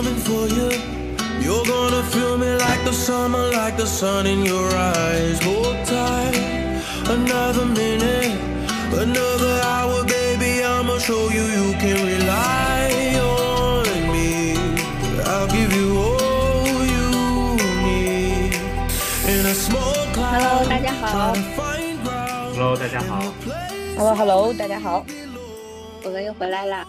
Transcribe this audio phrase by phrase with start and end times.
[0.00, 0.70] I'm coming for you.
[1.40, 5.42] You're gonna feel me like the summer, like the sun in your eyes.
[5.42, 6.34] Hold tight,
[7.08, 8.38] another minute,
[8.92, 10.64] another hour, baby.
[10.64, 14.56] I'ma show you you can rely on me.
[15.24, 18.54] I'll give you all you need.
[19.28, 22.54] In a small Hello， cloud, 大家好 trying to find ground.
[22.54, 23.32] Hello，大家好。
[23.96, 25.04] ，Hello Hello，大家好，
[26.02, 26.86] 我们又回来啦。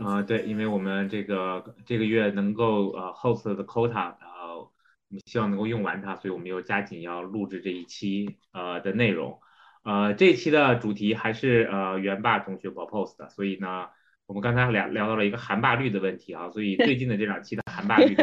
[0.00, 4.72] 呃，对，因为我们这个这个月能够呃 host 的 quota，然后，
[5.08, 9.40] 我们希望能够用完它，所以我们又加紧要录制这一期呃的内容。
[9.84, 13.86] 呃，这一期的主题还是呃元霸同学 propose 的，所以呢，
[14.26, 18.14] 我们刚才聊聊到了一个韩霸率的问题啊，所以最近的这两期的韩霸率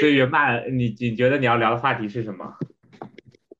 [0.00, 2.54] 所以元霸，你你觉得你要聊的话题是什么？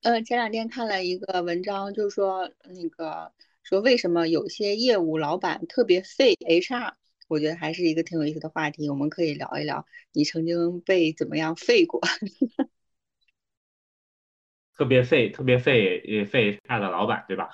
[0.02, 3.30] 呃，前两天看了一个文章，就是说那个
[3.70, 6.94] 说为什么有些业务老板特别废 HR，
[7.28, 12.00] 我觉得还是一个挺有意思的话题，我们可以聊一聊你曾经被怎么样废过。
[14.76, 17.50] 特别废、特别废、呃废 HR 的老板，对吧？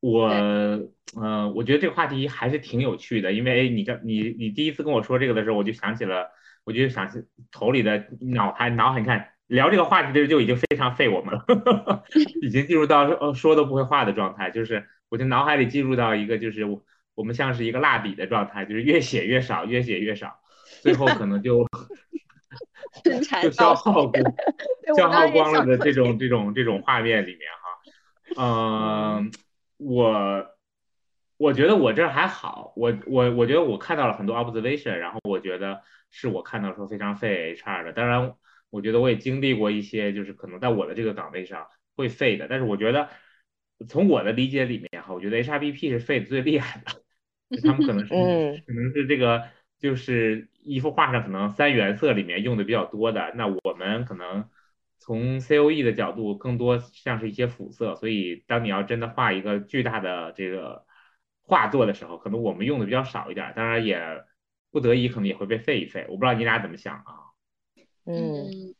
[0.00, 6.28] 我，呃、我觉得这个话题还是挺有趣的，因为你这你你第一次跟我说这个的时候，我就想起了，
[6.64, 12.04] 我就想起头里的脑海脑海，你看聊这个话题的时候就已经非常废我们了，
[12.42, 16.84] 已经进入到呃说都不会话的状态，就是我就脑海里进入到一个就是我
[17.14, 20.40] 我们像是一个蜡笔的状态，就是越写越少，越写越少，
[20.82, 21.64] 最后可能就
[23.40, 24.24] 就消耗光，
[24.96, 27.42] 消耗光了的这种这种这种画面里面
[28.34, 29.30] 哈，嗯，
[29.76, 30.44] 我
[31.36, 38.34] 我觉得我这儿还好，我我我觉得我看到了很多 observation，然后我觉得是我看到说非常费 HR 的，当然
[38.70, 43.10] 我觉得我也经历过一些就是可能在我的这个岗位上会费的，但是我觉得
[43.88, 49.48] 从我的理解里面哈，我觉得 HRBP 是废的最厉害的，他们可能是嗯可能是这个
[49.78, 54.48] 就是一幅画上可能三原色里面用的比较多的，那我们可能
[54.98, 60.86] 从 COE 的角度更多像是一些辅色，所以当你要真的画一个巨大的这个
[61.42, 64.24] 画作的时候，可能我们用的比较少一点，当然也
[64.70, 67.34] 不得已可能也会被废一废，我不知道你俩怎么想啊？
[68.06, 68.74] 嗯嗯，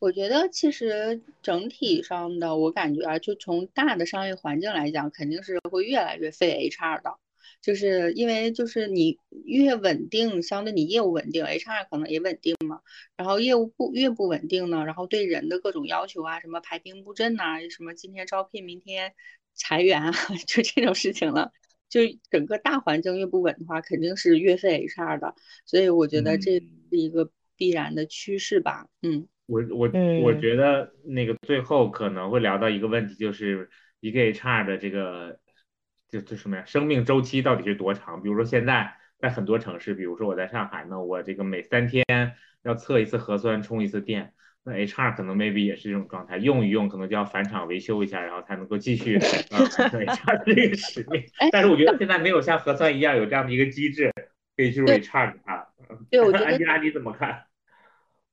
[0.00, 7.18] 我觉得其实整体上的，我感觉啊，就从大的商业环境来讲，肯定是会越来越费 HR 的，
[7.60, 12.80] 就是因为就是你越稳定，相对你业务稳定，HR 可能也稳定嘛。
[13.14, 19.12] 然后业务不越不稳定呢，然后对人的各种要求啊，什么排兵布阵呐、什么今天招聘，明天
[19.52, 20.12] 裁员啊，
[20.48, 21.52] 就这种事情了。
[21.90, 22.00] 就
[22.30, 25.34] 整个大环境越不稳的话，肯定是越费 HR 的。
[25.66, 28.86] 所以我觉得这是嗯一个必然的趋势吧。
[29.02, 29.28] 嗯。
[29.50, 33.68] 我我嗯我觉得那个最后可能会聊到一个问题，就是
[33.98, 35.40] 一个 HR 的这个
[36.08, 38.22] 就就什么呀，生命周期到底是多长？
[38.22, 42.04] 比如说现在在很多城市，比如说我在上海呢，我这个每三天
[42.62, 51.24] 要测一次核酸，充一次电，那 HR 可能 maybe 也是这种状态，用一用可能就要返厂维修一下，然后才能够继续呃完成 HR 这个使命。
[51.50, 54.12] 但是我觉得现在没有像核酸一样有这样的一个机制
[54.56, 55.66] 可以去入对 HR 的啊。
[56.08, 57.46] 对我觉得 安吉拉你怎么看？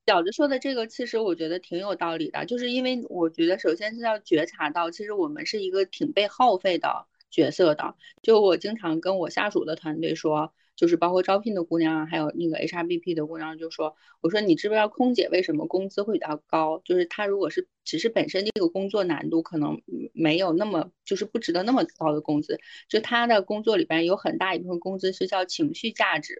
[0.07, 7.93] 饺子说的这个，其实我觉得挺有道理的，就是因为我觉得首先是要觉察到，其实我们是一个挺被耗费的角色的。
[8.21, 16.81] 就我经常跟我下属的团队说，就是包括招聘的姑娘，还有那个 HRBP 的姑娘，就说，我说你知不知道空姐为什么工资会比较高？
[16.85, 19.81] 就是她如果是只是本身这个工作难度可能
[20.13, 26.39] 没有那么，就是不值得那么高的工资，就她的工作里边有很大一部分工资是叫情绪价值。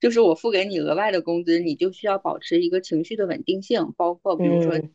[0.00, 4.90] 就是我付给你额外的工资，你就需要保持一个情绪的稳定性，包括比如说嗯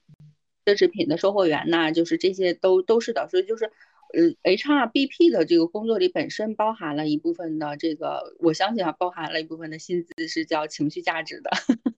[0.66, 3.28] 奢侈品的售货员呐、就是这些都都是的。
[3.30, 3.66] 所以就是，
[4.14, 11.52] 呃，HRBP 的这个工作里本身包含了一部分的这个，我相信啊，包含了一部分的薪资是叫情绪价值的。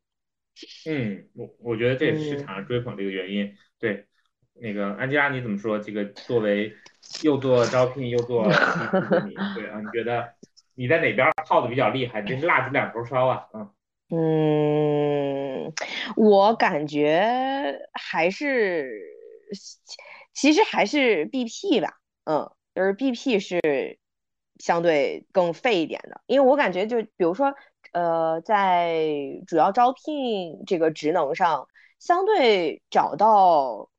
[0.85, 3.55] 嗯，我我觉得这也是市嗯场追捧的一个原因。
[3.79, 4.05] 对，
[4.59, 5.79] 那个安吉拉你怎么说？
[5.79, 6.73] 这个作为
[7.23, 10.33] 又做招聘又做 对啊，你觉得
[10.77, 12.21] 你在哪边耗的比较厉害？
[12.21, 13.69] 这是蜡烛两头烧啊，嗯。
[14.09, 15.73] 嗯，
[16.15, 19.01] 我感觉还是，
[20.33, 23.99] 其实还是 BP 吧，嗯，就是 BP 是
[24.59, 27.53] 相对更费一点的，因为我感觉就比如说，
[27.91, 28.95] 呃，在
[29.47, 31.67] 主要招聘这个职能上，
[31.99, 33.89] 相对找到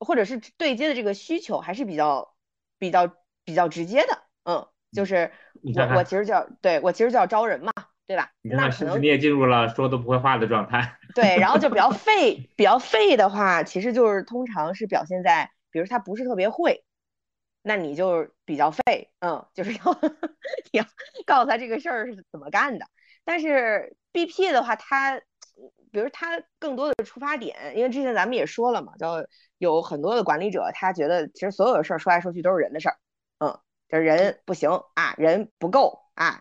[0.00, 2.34] 或者是对接的这个需求还是比较
[2.78, 3.08] 比较
[3.44, 5.30] 比较直接的，嗯，就是
[5.62, 7.72] 我我其实叫对我其实叫招人嘛，
[8.06, 8.30] 对吧？
[8.42, 10.98] 那可能你也进入了说都不会话的状态？
[11.14, 16.84] 对，然后就比较废，比较废的话，其实就是通常是表现在，比如他不是特别会，
[17.62, 19.78] 那你就比较废，嗯，就是要
[20.72, 20.84] 要
[21.26, 22.86] 告诉他这个事儿是怎么干的。
[23.24, 25.20] 但是 BP 的话，他
[25.90, 29.26] 比如他更多的出发点，因为之前咱们也说了嘛，就
[29.58, 32.96] 有很多的管理者，他觉得其实所有的事儿说来说去都是人的事儿，
[33.40, 33.58] 嗯，
[33.88, 36.38] 就是人不行啊，人不够啊，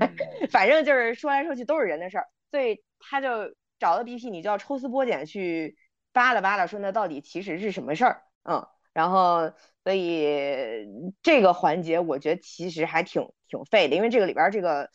[0.50, 5.76] 反正就是说来说去都是人的事儿，所以他就找到 BP，你就要抽丝剥茧去
[6.12, 9.52] 扒拉扒拉，说那到底其实是什么事儿，嗯，然后
[9.84, 10.86] 所以
[11.22, 14.90] 这个环节我觉得其实还挺挺费的，因为这个里边这个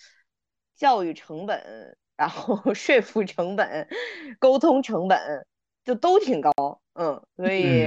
[0.75, 1.97] 教育成本。
[2.15, 3.87] 然后 说服成本、
[4.39, 5.47] 沟通成本
[5.83, 6.51] 就都挺高，
[6.93, 7.83] 嗯，所以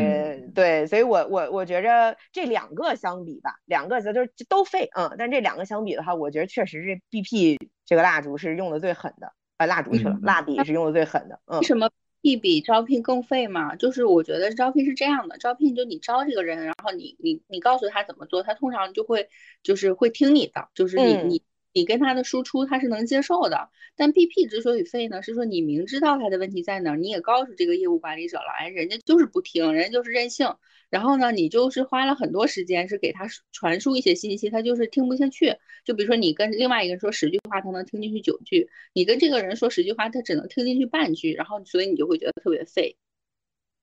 [0.55, 11.59] 对，所以我我我觉着这两个相比吧，两个就是都废，嗯，但这两个相比的话，我觉得确实是 BP 这个蜡烛是用的最狠的，啊，蜡烛去了，蜡笔是用的最狠的，嗯。
[11.61, 11.89] 为什么
[12.21, 13.77] B 比招聘更费嘛？
[13.77, 19.29] 就是我觉得招聘是这样的，招聘就你招这个人，然后你你你告诉他怎么做，他通常就会
[19.63, 21.43] 就是会听你的，就是你你。
[21.77, 30.57] 你跟他的输出他是能接受的，但 BP 之所以废呢，是说你明知道他的问题在哪儿，你也告诉这个业务管理者了，哎，人家就是不听，人家就是任性，
[30.89, 35.55] 然后呢，你就是花了很多时间是给他传输一些信息，他就是听不下去。
[35.85, 42.97] 就比如说你跟另外一个人说十句话，他能听进去九句；你跟这个人说十句话，他只能听进去半句，然后所以你就会觉得特别废。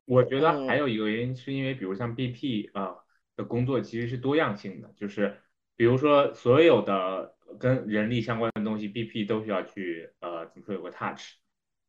[0.06, 2.96] 我觉得还有一个原因是因为，比如像 BP 啊
[3.36, 5.38] 的工作其实是多样性的，就是
[5.76, 7.36] 比如说所有的。
[7.60, 11.36] 跟人力相关的东西，BP 都需要去呃怎么说有个 touch，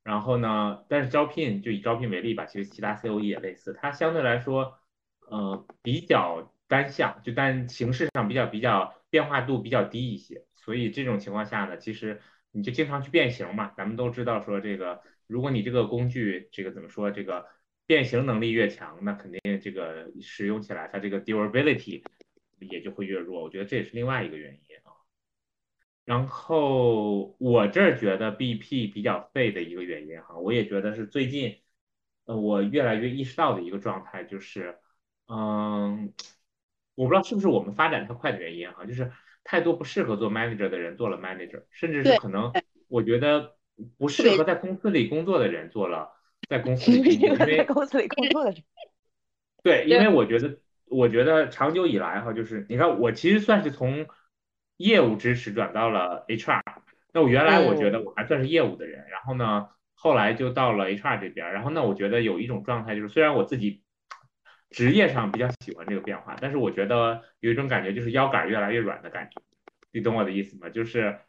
[0.03, 4.79] 然后呢，但是招聘就以招聘为例吧，其实其他 COE 也类似，它相对来说
[5.29, 12.21] 呃比较单向，就但形式上比较比较变化度比较低一些，所以这种情况下呢，其实
[12.53, 17.47] 你就经常去变形嘛，咱们都知道说这个，如果你这个工具这个怎么说这个
[17.87, 22.03] 变形能力越强，那肯定这个使用起来它这个 durability
[22.61, 24.61] 也就会越弱，我觉得这也是另外一个原因。
[26.05, 31.63] 然后我这儿觉得 BP 比较废的一个原因哈，我也觉得是最近，
[32.27, 34.77] 呃，我越来越意识到的一个状态就是，
[35.29, 36.13] 嗯，
[36.95, 39.11] 我不知道是不是我们发展太快的原因哈，就是
[39.45, 42.53] 太多不适合做 manager 的人做了 manager，甚至是可能
[42.89, 43.57] 我觉得
[43.97, 46.11] 不适合在公司里工作的人做了
[46.51, 48.63] 在公司里因为公司里工作的人，
[49.63, 54.07] 对，因为我觉得我觉得长久以来哈，就是你看我其实算是从。
[54.77, 56.61] 业务支持转到了 HR，
[57.13, 63.83] 那我原来我觉得我还算是业务的人，然后呢，后来就到了 HR 这边，然后那我觉得有一种状态就是，虽然我自己
[64.71, 69.41] 职业上比较喜欢这个变化，但是我觉得有一种感觉就是腰杆越来越软的感觉，
[69.93, 70.69] 你懂我的意思吗？
[70.69, 71.21] 就是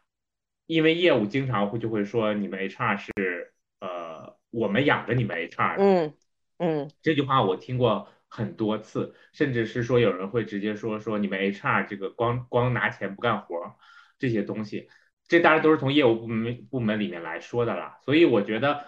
[0.66, 6.14] 因为业务经常会就会说你们 HR 是呃我们养着你们 HR，嗯
[6.58, 8.08] 嗯，这句话我听过。
[8.28, 13.76] 很多次，甚至是说有人会直接说说你们 HR 这个光光拿钱不干活
[14.18, 14.88] 这些东西，
[15.28, 17.98] 这当然都是从业务部门部门里面来说的啦。
[18.04, 18.84] 所以我觉得，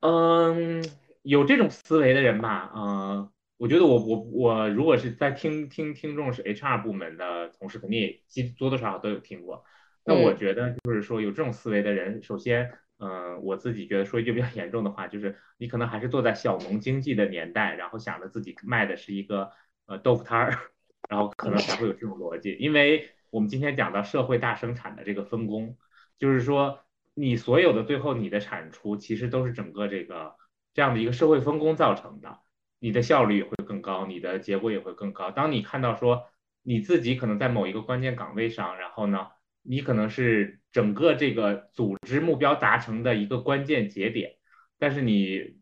[0.00, 0.84] 嗯，
[1.22, 9.64] 有这种思维的人吧，嗯，我觉得我我我如果是在听听听众是 HR 部门的同事，肯定也多多少少都有听过。
[10.04, 12.78] 那我觉得就是说有这种思维的人，首先。
[12.98, 19.50] 嗯，我自己觉得说一句比较严重的话，就是你可能还是坐在小农经济的年代，然后想着自己卖的是一个
[19.84, 20.58] 呃豆腐摊儿，
[21.10, 22.56] 然后可能才会有这种逻辑。
[22.58, 25.76] 因为我们今天讲到社会大生产的这个分工，
[26.18, 26.80] 就是说
[27.12, 30.34] 你所有的最后你的产出其实都是整个这个
[30.72, 32.38] 这样的一个社会分工造成的，
[32.78, 35.30] 你的效率也会更高，你的结果也会更高。
[35.30, 36.24] 当你看到说
[36.62, 39.28] 你自己可能在某一个关键岗位上，然后呢？
[39.68, 44.36] 你可能是整个这个组织目标达成的一个关键节点，
[44.78, 45.56] 但是你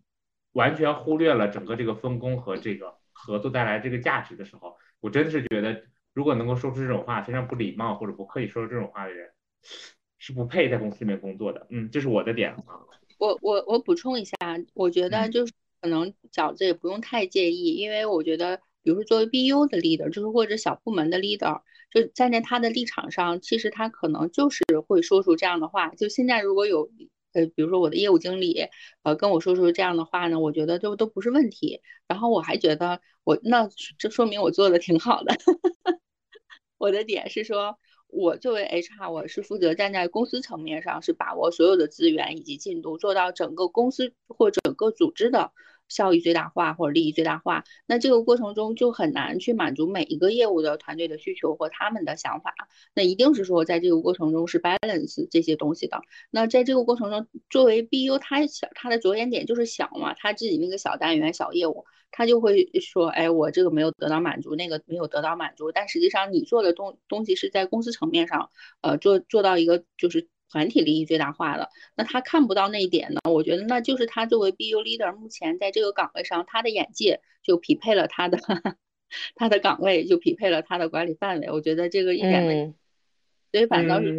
[0.52, 5.82] 完全忽略了整个这个分工和这个合作带来这个价值的时候，我真的是觉得，
[6.12, 9.30] 如果能够说出这种话，非常不礼貌或者不刻意说出这种话的人，
[10.18, 11.66] 是不配在公司里面工作的。
[11.70, 12.62] 嗯，这是我的点啊。
[13.18, 14.36] 我我我补充一下，
[14.74, 21.62] 我觉得就是可能饺子也不用太介意，因为我觉得，比如说作为 BU 的 leader，就是或者小部门的 leader。
[21.94, 25.88] 就站在他的立场上，其实他可能就是会说出这样的话。
[25.90, 26.90] 就现在如果有
[27.32, 28.68] 呃，比如说我的业务经理
[29.02, 31.80] 呃跟我说出这样的话呢，我觉得都都不是问题。
[32.08, 35.34] 然后我还觉得我那这说明我做的挺好的。
[36.78, 45.52] 我的点是说，我作为 HR，我是负责站在公司层面上是把握所有的资源以及进度，做到整个公司或整个组织的
[45.88, 47.64] 效益最大化或者利益最大化。
[47.86, 52.54] 那这个过程中就很难去满足每一个业务的团队的需求和他们的想法。
[52.94, 56.00] 那一定是说在这个过程中是 balance 这些东西的。
[56.30, 65.72] 那在这个过程中，作为 BU，他小他的着眼点就是小嘛，他自己那个小单元小业务，他就会说，哎，我这个没有得到满足，那个没有得到满足。
[65.72, 68.50] 但实际上你做的东东西是在公司层面上，
[68.80, 70.28] 呃，做做到一个就是。
[70.50, 73.20] 团体利益最大化了，那他看不到那一点呢？
[73.28, 78.38] 我觉得那就是他作为 BU leader，目前在这个岗位上，他的眼界就匹配了他的
[79.34, 81.50] 他的岗位，就匹配了他的管理范围。
[81.50, 82.74] 我觉得这个一点没，
[83.52, 84.14] 所以反倒是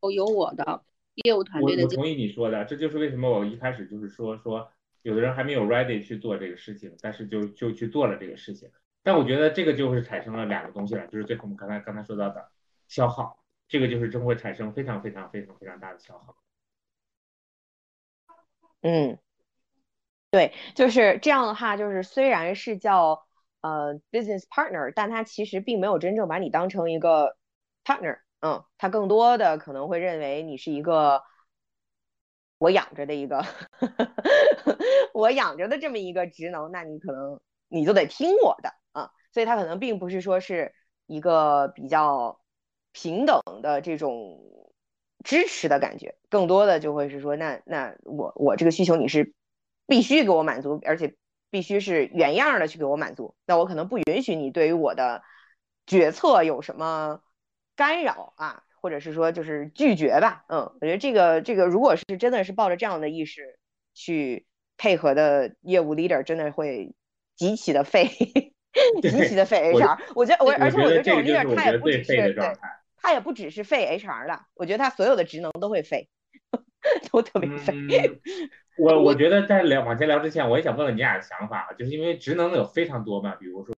[0.00, 0.82] 都有我的
[1.24, 1.84] 业务团队的。
[1.84, 4.68] 我同意你说的，这就是为什么我一开始就是说说，
[5.02, 8.68] 有的人还没有 ready 去做这个事情，但是就就去做了这个事情。
[9.02, 12.48] 但我觉得这个就是产生了两个东西了，就是最后我们刚才刚才说到的
[12.88, 13.43] 消耗。
[13.74, 16.36] 这个就是真会产生非常非常非常非常大的消耗。
[18.82, 19.18] 嗯，
[20.30, 23.26] 对，就是这样的话，就是虽然是叫
[23.62, 27.36] 呃 business partner，但他其实并没有真正把你当成一个
[27.82, 28.20] partner。
[28.42, 31.24] 嗯，他更多的可能会认为你是一个
[32.58, 33.44] 我养着的一个
[35.12, 39.10] 我养着的这么一个职能，那你可能你就得听我的啊。
[39.32, 40.72] 所以他可能并不是说是
[41.06, 42.40] 一个比较。
[42.94, 44.40] 平等的这种
[45.24, 49.34] 支持的感觉，更多的就会是说，那那我我这个需求你是
[49.86, 51.16] 必须给我满足，而且
[51.50, 53.34] 必须是原样的去给我满足。
[53.46, 55.22] 那我可能不允许你对于我的
[55.86, 57.20] 决策有什么
[57.74, 60.44] 干扰啊，或者是说就是拒绝吧。
[60.48, 63.58] 嗯，我觉得这个这个如果是真的是抱着这样的意识
[63.92, 64.46] 去
[64.76, 66.94] 配合的业务 leader，真的会
[67.34, 68.08] 极其的费
[69.02, 69.98] 极其的费 HR。
[70.14, 72.56] 我觉得我而且我觉得这种 leader 他也不只是对。
[73.04, 76.08] 他也不只是废 HR 了，我觉得他所有的职能都会废，
[77.12, 78.18] 都特别废。
[78.78, 83.74] 我我觉得在聊往前聊之前，我也想问问你俩的想法，就是因为职能有非常多嘛，比如说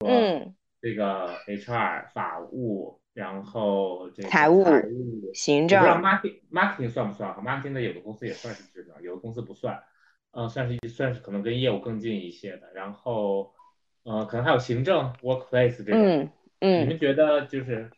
[0.80, 4.64] 这个 HR 法务，然后这个财务、
[5.34, 5.80] 行政。
[5.80, 9.82] 不知道 marketing marketing 算不算？marketing 的有的公司也算是职能，有的公司不算。
[10.30, 12.70] 嗯，算是算是可能跟业务更近一些的。
[12.76, 13.52] 然后，
[14.04, 16.00] 呃，可能还有行政 workplace 这种。
[16.00, 16.30] 嗯
[16.60, 16.82] 嗯。
[16.82, 17.90] 你们觉得就是？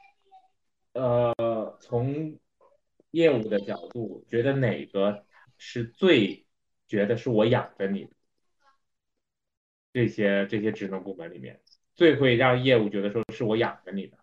[0.99, 2.37] 呃，从
[3.13, 5.25] 业务的角度，觉得哪个
[5.57, 6.45] 是最
[6.89, 8.09] 觉得是我养着你？
[9.93, 11.61] 这些这些职能部门里面，
[11.95, 14.19] 最会让业务觉得说是我养着你的？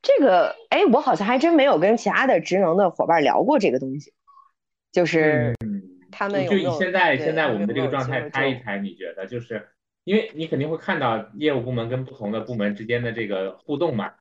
[0.00, 4.12] 这个，哎，我好像还真没有跟其他的职能的伙伴聊过这个东西，
[4.92, 5.54] 就是
[6.12, 9.68] 他们就以现在现在我们的这个状态猜一猜，你觉得就是？
[10.06, 14.12] 因为你肯定会看到业务部门跟不同的部门之间的这个互动嘛，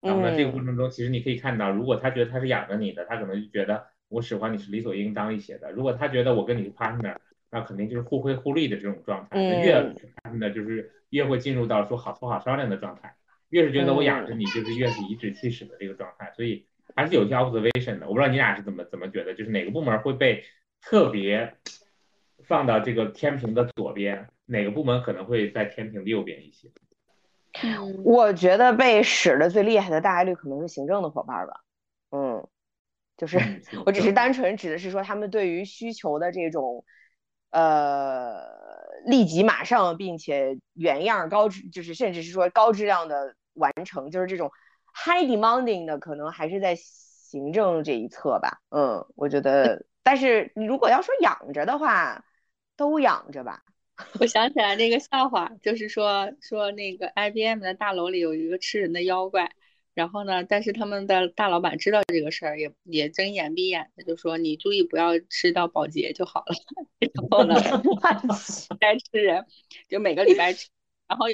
[0.00, 7.14] 然后呢，这个过程中其实你可以看到，如果他觉得他是养着你的，他可能就觉得我使唤你是理所应当一些的；如果他觉得我跟你是 partner，
[7.50, 9.38] 那肯定就是互惠互利的这种状态。
[9.62, 13.14] 越 partner 就是越会进入到说好说好商量的状态，
[13.50, 16.32] 越是觉得我养着你，就是越是颐指气使的这个状态。
[16.34, 16.64] 所以
[16.96, 18.06] 还是有些 observation 的。
[18.06, 20.42] 我不知道你俩是怎么怎么觉得，就是哪个部门会被
[20.80, 21.54] 特别
[22.44, 24.26] 放到这个天平的左边？
[24.46, 26.68] 哪个部门可能会在天平右边一些？
[28.04, 31.60] 我觉得被使的最厉害的大概率可能是行政的伙伴吧。
[32.10, 32.46] 嗯，
[33.16, 33.38] 就是
[33.86, 36.84] 我只是单纯指的是说他们对于需求的这种
[37.50, 38.42] 呃
[39.06, 44.50] 立即马上并且原样高质，就是甚至是说高质量的完成，就是这种
[44.92, 48.60] high demanding 的可能还是在行政这一侧吧。
[48.70, 52.24] 嗯，我觉得，但是你如果要说养着的话，
[52.76, 53.62] 都养着吧。
[54.20, 59.52] 我想起来那个笑话，就是说说那个 IBM 的大楼里有一个吃人的妖怪，
[59.94, 66.54] 然后呢，但是他们的大老板知道这个事儿，也也睁眼闭眼的就说你注意不要吃到保洁就好了。
[67.14, 67.54] 然后呢，
[68.80, 69.46] 该吃人
[69.88, 70.68] 就每个礼拜吃，
[71.06, 71.26] 然后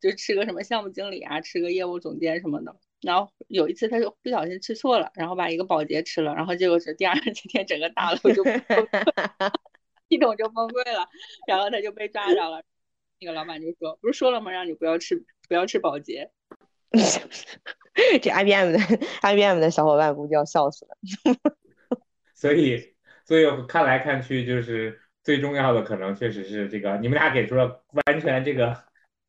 [0.00, 2.76] 就吃个什么项目经理啊，吃个业务总监什么的。
[3.00, 8.44] 然后有一次他就不小心吃错了，然后把一个保洁吃了，然后结果是第二天整个大楼就。
[10.08, 11.08] 系统就崩溃了，
[11.46, 12.62] 然后他就被抓着了。
[13.20, 14.50] 那个老板就说：“不是说了吗？
[14.50, 16.30] 让你不要吃，不要吃保洁。
[18.20, 18.78] ”这 IBM 的
[19.22, 20.96] IBM 的小伙伴估计要笑死了。
[22.34, 22.94] 所以，
[23.24, 26.98] 所以看来看去，就是最重要的可能确实是这个。
[26.98, 28.84] 你们俩给出了完全这个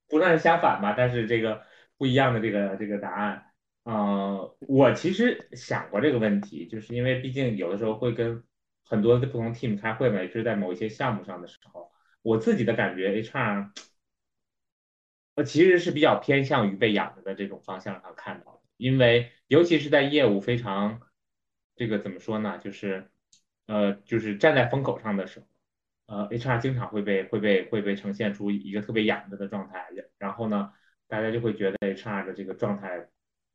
[0.09, 1.63] 不算是相反吧，但是这个
[1.97, 3.45] 不一样的这个这个答案。
[3.85, 8.43] 嗯，我其实想过这个问题，就是因为毕竟有的时候会跟。
[8.85, 13.71] 很多的不同 team 开会嘛，也是在某一些项目上的时候，我自己的感觉，HR，
[15.35, 21.01] 呃，其实是比较偏向于被养着的这种方向上看到的，因为尤其是在业务非常
[21.75, 23.09] 这个怎么说呢，就是
[23.65, 25.45] 呃，就是站在风口上的时候，
[26.05, 29.87] 呃，HR 经常会被会被会被呈现出一个特别养着的状态，
[30.19, 30.71] 然后呢，
[31.07, 33.07] 大家就会觉得 HR 的这个状态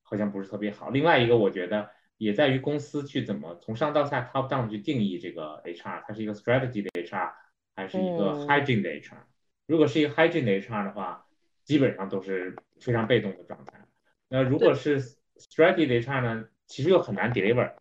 [0.03, 0.91] 好像不是特别好。
[0.91, 1.91] 另外一个，我觉得
[2.21, 7.33] 也在于公司去怎么从上到下 top down 去定义这个 HR，它是一个 strategy 的 HR
[7.75, 9.23] 还是一个 hygiene 的 HR？
[9.67, 11.25] 如果是一个 hygiene 的 HR 的话，
[11.65, 13.87] 基本上都是非常被动的状态。
[14.29, 17.73] 那如果是 strategy 的 HR 呢，其实又很难 deliver。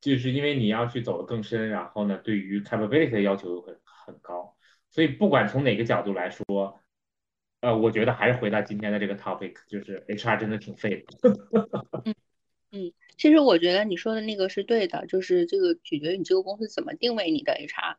[0.00, 4.56] 就是因为你要去走得更深，然后呢，对于 capability 的要求又很很高，
[4.90, 6.80] 所以不管从哪个角度来说，
[7.60, 12.14] 呃，我觉得还是回到今天的这个 topic，就是 HR 真的挺废的。
[12.72, 17.96] 嗯嗯，其实我觉得你说的那个是对的，就是这个取决于你这个公司怎么定位你的 HR。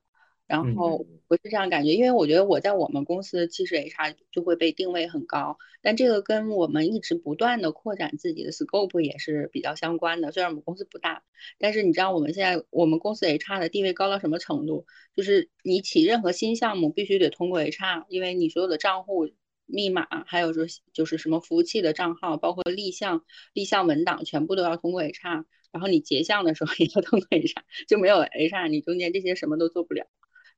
[0.48, 10.32] 然后我是这样感觉，因为我觉得我在我们公司其实 HR 就会被定位很高，但这个跟我们一直不断的扩展自己的 scope 也是比较相关的。
[10.32, 11.22] 虽然我们公司不大，
[11.60, 14.88] 但是你知道我们现在我们公司 HR 的地位高到什么程度？
[15.16, 19.30] 就是你起任何新项目必须得通过 HR，因为你所有的账户
[19.70, 23.24] 密码，还有说就是什么服务器的账号，包括立项
[23.54, 25.46] 立项文档，全部都要通过 HR。
[25.72, 30.08] 然后你结项的时候 也要通过 HR，就没有 HR，你中间这些什么都做不了。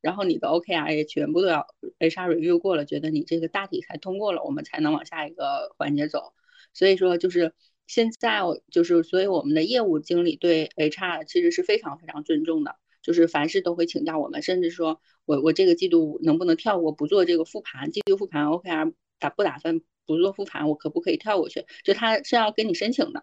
[0.00, 1.66] 然后你的 OKR 也全部都要
[2.00, 6.32] HR review 过了，觉得你这个大体才通过了，我们才能往下一个环节走。
[6.72, 7.52] 所以说就是
[7.86, 8.40] 现在
[8.70, 21.64] 就是，所以我们的业务经理对 HR 其实是非常非常尊重的，就是凡事都会请教我们，甚至说我我这个季度能不能跳过不做这个复盘，季度复盘 OKR 打不打算，不做复盘我可不可以跳过去？
[21.84, 23.20] 就他是要跟你申请的，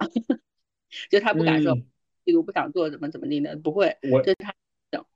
[1.11, 1.77] 就他不敢说
[2.25, 4.53] 季度不想做怎么怎么地的，不会，就他。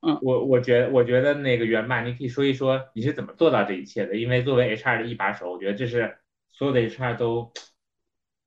[0.02, 4.16] 嗯，我我觉我觉得那个袁爸，你可以说一说你是怎么做到这一切的？
[4.16, 6.20] 因为作为 HR 的一把手，我觉得这是
[6.52, 7.52] 所有的 HR 都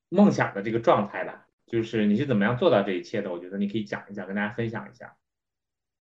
[0.09, 1.49] 梦想的这个状态吧。
[1.67, 3.33] 就是你是怎么样做到这一切的？
[3.33, 5.17] 我觉得你可以讲一讲，跟大家分享一下。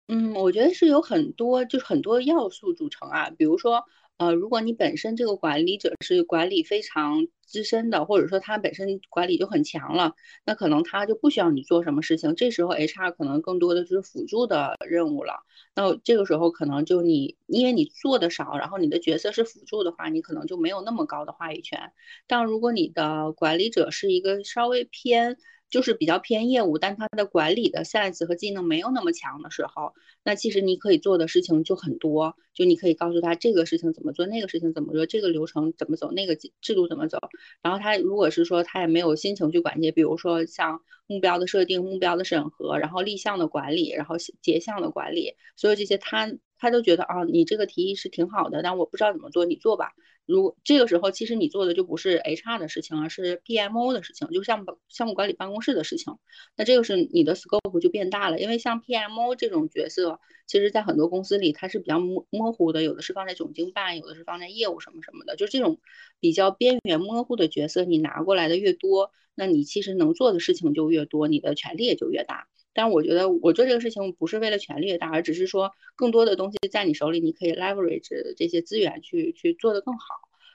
[0.08, 3.86] 嗯，我觉得是有很多，就是很多要素组成啊，比如说。
[4.16, 12.34] 呃，如果你本身这个管理者是管理非常资深的，或者说他本身管理就很强了，那可能他就不需要你做什么事情。
[12.36, 15.34] 这时候 HR 可能更多的就是辅助的任务了。
[15.74, 21.92] 那这个时候可能就你，因为你做的少，然后你的角色是辅助的话，你可能就没有那么高的话语权。
[22.28, 25.36] 但如果你的管理者是一个稍微偏，
[25.74, 32.36] 就是比较偏业务，但他的管理的 sense 和技能没有那么强的时候，那其实你可以做的事情就很多。
[32.54, 37.18] 就你可以告诉他这个事情怎么做，那个事情怎么做，这个流程怎么走，那个制度怎么走。
[37.60, 49.90] 然后他如果是说他也没有心情去管这些，比如说像目标的设定、目标的审核，然后立项的管理，然后结项的管理，所有这些他他都觉得啊，你这个提议是挺好的，但我不知道怎么做，你做吧。
[50.26, 56.14] 如这个时候，其实你做的就不是 HR 的事情，而是 PMO 的事情，就项目项目管理办公室的事情。
[56.56, 65.36] 那这个是你的 scope 就变大了，因为像 PMO 这种角色，其实在很多公司里它是比较模模糊的，有的是放在总经办，有的是放在业务什么什么的。
[65.36, 65.78] 就这种
[66.20, 72.48] 比较边缘模糊的角色，你拿过来的越多，那你其实能做的事情就越多，你的权力也就越大。
[72.74, 80.06] 但我觉得我做这个事情不是为了权力越大，而只是说更多的东西在你手里，你可以 leverage 这些资源去去做得更好。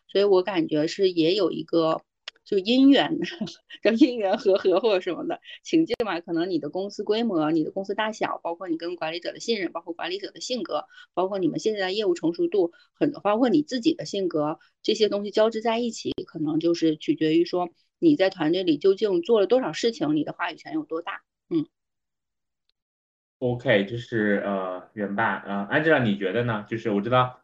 [0.08, 2.02] 所以我感觉是也有一个
[2.44, 3.20] 就姻缘，
[3.84, 6.20] 叫姻缘和合或什么的情境嘛。
[6.20, 21.22] 可能你的公司规模、你的公司大小，包括你跟管理者的信任，包括管理者的性格，包括你们现在的业务成熟度，很包括你自己的性格，这些东西交织在一起，可能就是取决于说你在团队里究竟做了多少事情，你的话语权有多大。
[21.52, 21.68] 嗯。
[23.40, 26.66] OK，就是呃，元爸，呃，Angela，你觉得呢？
[26.68, 27.40] 就是我知道。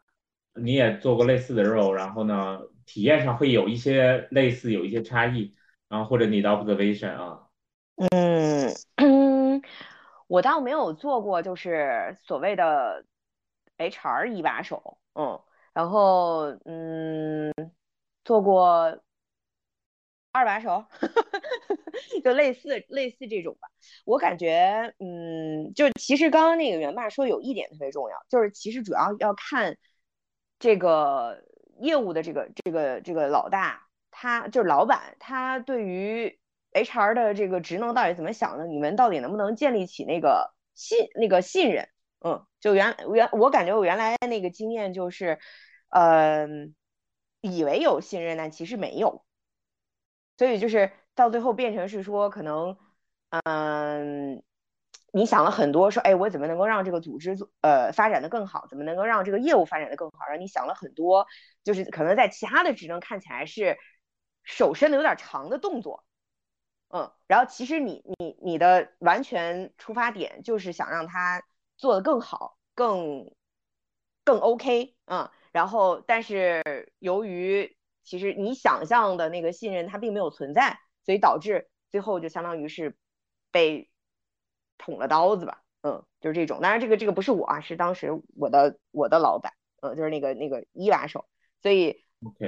[0.58, 5.54] 你也做过类似的 role，然后呢，体验上会有一些类似，有一些差异，
[5.90, 7.42] 然后或者你的 observation 啊。
[7.98, 9.62] 嗯嗯，
[10.28, 13.04] 我倒没有做过，就是所谓的
[13.78, 15.42] HR 一把手，嗯，
[15.74, 17.54] 然后嗯，
[18.24, 18.98] 做过
[20.36, 20.86] 二把手，
[22.24, 23.70] 就类似类似这种吧。
[24.06, 29.78] 我感觉，嗯，就其实刚刚那个元爸说有一点特别重要，就是其实主要要看。
[30.58, 31.44] 这个
[31.82, 36.40] 业务的这个这个这个老大，他就是老板，他对于
[36.72, 38.66] HR 的这个职能到底怎么想的？
[38.66, 41.90] 你们到底能不能建立起那个信那个信任？
[42.22, 45.40] 嗯，就原原我感觉我原来那个经验就是，
[45.90, 46.74] 嗯，
[47.42, 49.26] 以为有信任，但其实没有，
[50.38, 52.78] 所以就是到最后变成是说可能，
[53.30, 54.44] 嗯。
[55.12, 58.68] 你想了很多，说，哎，我怎么能够让这个组织做呃发展的更好？
[58.68, 60.18] 怎么能够让这个业务发展的更好？
[60.28, 61.26] 然后你想了很多，
[61.64, 63.78] 就是可能在其他的职能看起来是
[64.44, 66.04] 手伸的有点长的动作，
[66.90, 71.42] 嗯，然后其实你你你的完全出发点就是想让他
[71.78, 73.32] 做得更好，更
[74.26, 75.30] 更 OK 嗯。
[75.54, 77.75] 然后，但是由于
[78.06, 82.96] 其实你想象的那个信任它并没有存在，所以导致最后就相当于是
[83.52, 83.90] 被
[84.78, 85.62] 捅了刀子吧。
[85.82, 86.62] 嗯，就是这种。
[86.62, 91.26] 当然，这个这个不是我啊，是当时我的我的老板，呃，就是那个那个一把手。
[91.62, 92.04] 所以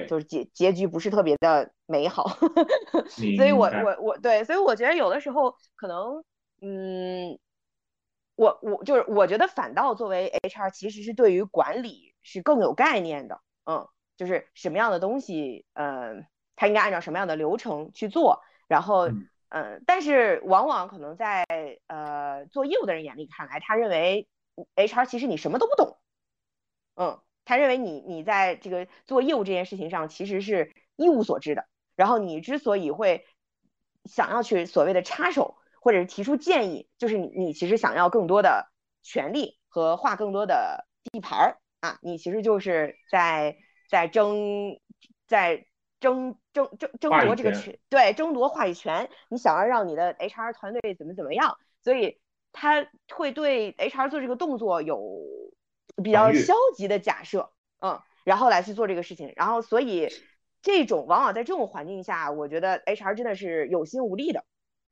[0.07, 2.27] 就是结结局不是特别的美好。
[3.09, 6.23] 所以我我我对，所以我觉得有的时候可能，
[6.61, 7.37] 嗯，
[8.35, 12.13] 我我就是我觉得反倒作为 HR 其实是对于管理。
[12.29, 13.87] 是更有概念的，嗯，
[14.17, 16.25] 就是什么样的东西，嗯，
[16.55, 19.07] 他应该按照什么样的流程去做，然后，
[19.49, 21.45] 嗯，但是往往可能在
[21.87, 24.27] 呃做业务的人眼里看来，他认为
[24.75, 25.97] HR 其实你什么都不懂，
[26.95, 33.25] 嗯，他认为你你在这个做业务这件事情上其实是一无所知的，然后你之所以会
[34.05, 38.71] 想要去所谓的插手或者是提出建议，就是你你其实想要更多的
[39.03, 41.57] 权利和画更多的地盘儿。
[41.79, 43.55] 啊，你其实就是在
[43.87, 44.79] 在争，
[45.27, 45.65] 在
[45.99, 49.09] 争争争争夺这个权，对，争夺话语权。
[49.29, 52.19] 你想要让你的 HR 团队怎么怎么样，所以
[52.51, 55.21] 他会对 HR 做这个动作有
[56.03, 60.09] 比较消极的假设，嗯，然后来去做这个事情，然后所以
[60.61, 64.43] 这种往往在这种环境下，我觉得 HR 真的是有心无力的，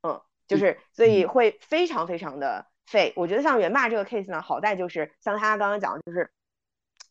[0.02, 3.12] 嗯，就是所以会非常非常的废。
[3.16, 6.30] 我觉得像元霸这个 case 呢，好在就是像他刚刚讲的，就是。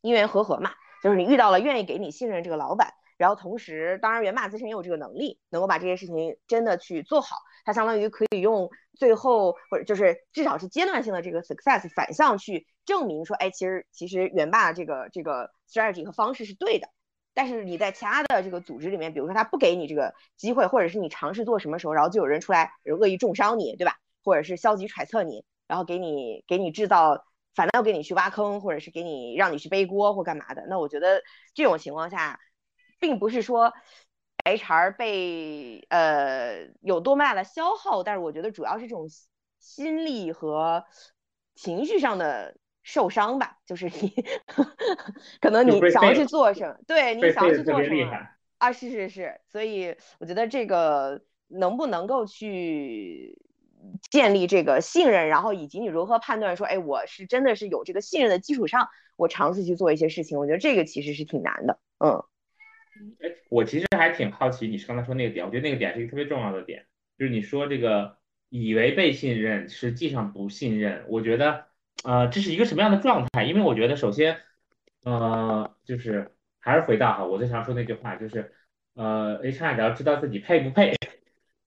[0.02, 0.72] 因缘和合嘛，
[1.06, 16.90] 就是你遇到了愿意给你信任这个老板，然后同时，当然源码自身也有这个能力，能够把这些事情真的去做好，它相当于可以用最后或者就是至少是阶段性的这个 success 反向去证明说，哎，其实其实元霸这个这个 strategy 和方式是对的。
[17.36, 23.94] 但是你在其他的这个组织里面，比如说他不给你这个机会，或者是你尝试做什么时候，然后就有人出来恶意重伤你，对吧？
[24.24, 27.24] 或者是消极揣测你，然后给你给你制造。
[27.56, 32.40] 反倒给你去挖坑，或者是给你让你去背锅或干嘛的，那我觉得这种情况下，
[33.00, 33.74] 并不是说
[34.44, 39.08] HR 被呃有多么大的消耗，但是我觉得主要是这种
[39.60, 40.84] 心力和
[41.56, 44.14] 情绪上的受伤吧，就是你
[45.40, 48.12] 可能你想要去做什么，对你想要去做什么
[48.58, 48.72] 啊？
[48.74, 53.42] 是是是，所以我觉得这个能不能够去。
[54.12, 61.80] 建立这个信任，然后以及你如何判断说，哎，我是真的是有这个信任的基础上，我尝试去做一些事情，我觉得这个其实是挺难的。
[62.00, 62.24] 嗯，
[63.22, 66.86] 哎，我其实还挺好奇，你是刚才说那个点，我觉得那个点是一个特别重要的点，
[67.18, 68.18] 就是你说这个
[68.50, 71.66] 以为被信任，实际上不信任，我觉得，
[72.04, 73.44] 呃，这是一个什么样的状态？
[73.44, 74.38] 因为我觉得，首先，
[75.04, 78.54] 呃，就是还是回到哈，我最常说那句话，就是，
[78.96, 80.94] 呃，HR 只要知道自己配不配。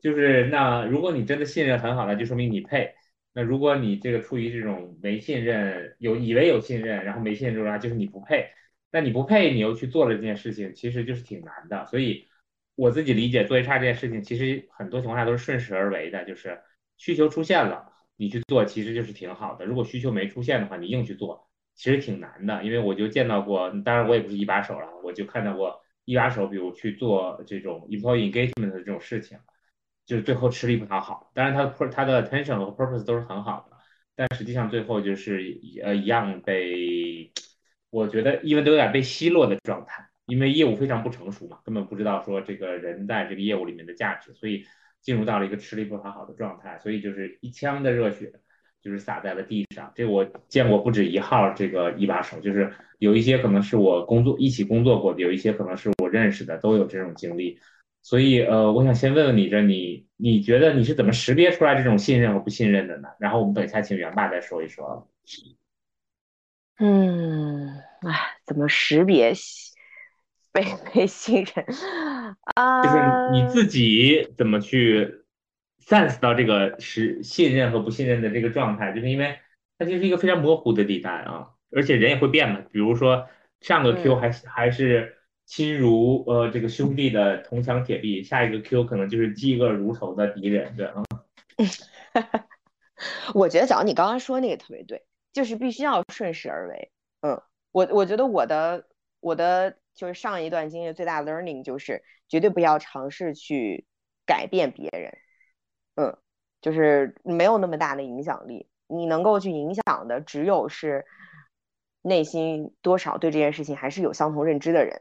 [0.01, 2.95] 就是那，如果你真的信任很好，那就说明你配。
[3.33, 8.49] 那如果你这个出于这种没信任，有以为有信任，然后没信任的话，就是你不配。
[8.91, 11.85] 那你不配，你又去做了这件事情，其实就是挺难的。
[11.87, 12.27] 所以
[12.75, 16.59] 我自己理解做 HR 这件事情，其实很多情况下都是顺势而为的，就是
[16.97, 19.65] 需求出现了，你去做其实就是挺好的。
[19.67, 22.65] 如果需求没出现的话，你硬去做，其实挺难的。
[22.65, 29.37] 因为我就见到过，当然我也不是一把手了，我就看到过一把手，比如去做这种 employee engagement 的这种事情。
[30.09, 33.77] 就是最后吃力不讨好，当然他的他的 attention 和 purpose 都是很好的，
[34.17, 37.31] 但实际上最后就是呃一样被，
[37.91, 44.65] 我觉得因为都有点被奚落的状态，因为业务非常不成熟嘛，根本不知道说这个人在这个业务里面的价值，所以
[45.03, 48.33] 进入到了一个吃力不讨好的状态，所以就是一腔的热血
[48.81, 49.93] 就是洒在了地上。
[49.95, 57.61] 这我见过不止一号这个一把手，就是有一些可能是我工作一起工作过的，有一些可能是我认识的，都有这种经历。
[58.03, 63.09] 所以，呃，我想先问问你，这你你觉得你是怎么识别出来这种信任和不信任的呢？
[63.19, 65.11] 然后我们等一下请袁爸再说一说。
[66.79, 67.69] 嗯，
[68.01, 69.35] 哎，怎么识别
[70.53, 71.67] 被被信任
[72.55, 72.83] 啊？
[72.83, 72.97] 就是
[73.33, 75.25] 你自己怎么去
[75.85, 78.93] sense 到这个是信任和不信任的这个状态？
[78.93, 79.39] 就是因为
[79.79, 82.61] 它就是一个非常模糊的地带啊，而且人也会变嘛。
[82.73, 83.29] 比如说
[83.61, 85.18] 上个 Q 还还是。
[85.49, 91.03] 亲如呃这个兄弟的铜墙铁壁，下一个 Q 可能就是嫉恶如仇的敌人，对啊。
[93.35, 96.93] 我觉得早你刚刚说那个特别对，就是必须要顺势而为。
[97.23, 97.41] 嗯，
[97.73, 98.87] 我我觉得我的
[99.21, 103.87] 我的就是上一段经历最大的 learning 就是绝对不要尝试去
[104.27, 105.17] 改变别人。
[105.95, 106.15] 嗯，
[106.61, 111.07] 就是没有那么大的影响力，你能够去影响的只有是
[112.03, 115.01] 内心多少对这件事情还是有相同认知的人。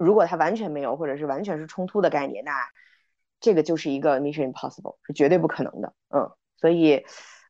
[0.00, 2.52] 如果他完全没有，或者是完全是冲突的概念，那
[3.38, 5.92] 这个就是一个 mission impossible，是绝对不可能的。
[6.08, 7.04] 嗯，所以，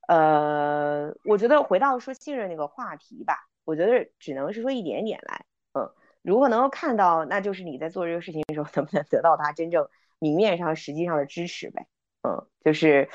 [0.08, 5.88] 呃，我觉得回到说信任那个话题吧，我觉得只能是说一点点来，嗯，
[6.22, 11.86] 如果能够看到，那就是你在做这个事情的时候能不能得到他真正明面上、实际上的支持呗，
[12.22, 13.08] 嗯，就是，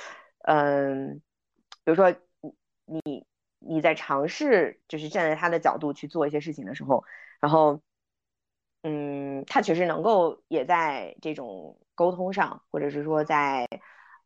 [0.43, 1.21] 嗯，
[1.83, 2.09] 比如说
[2.85, 3.25] 你你
[3.59, 7.03] 你在尝试就是站在他的角度去做一些事情的时候，
[7.41, 7.81] 然后，
[8.87, 13.67] 嗯，他确实能够也在这种沟通上，或者是说在。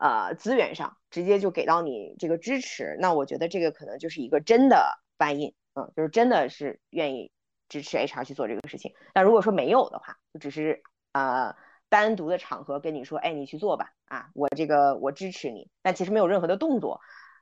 [0.01, 7.33] 呃，资源上直接就给到你这个支持，那我觉得这个可能就是一个真的翻译，嗯，就是真的是愿意
[7.67, 8.93] 支持 HR 去做这个事情。
[9.13, 11.53] 但如果说没有的话，就只是呃
[11.89, 17.01] 单独的场合跟你说，哎，你去做吧，啊，我这个我支持你，但其实没有任何的动作，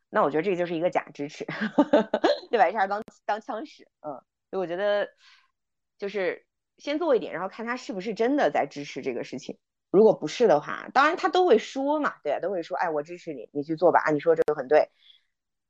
[0.10, 1.46] 那我觉得这就是一个假支持，
[2.50, 4.14] 对吧？HR 当当枪使，嗯，
[4.50, 5.08] 所以我觉得
[6.00, 6.47] 就是
[6.78, 9.58] 先做一点，然后看他是不是真的在支持这个事情。
[9.90, 14.90] 如果不是的话，当然他都会说嘛，对啊，都会说，哎，我支持你，你去做吧，啊，你说这个很对，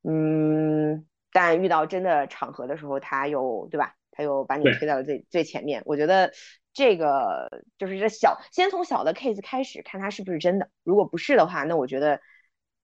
[0.03, 3.95] 嗯，但遇到真的场合的时候，他又对吧？
[4.11, 5.83] 他又把你推到了最最前面。
[5.85, 6.33] 我觉得
[6.73, 10.69] 这个就是这小，先从小的 case 开始，看他是不是真的。
[10.83, 12.19] 如果不是的话，那我觉得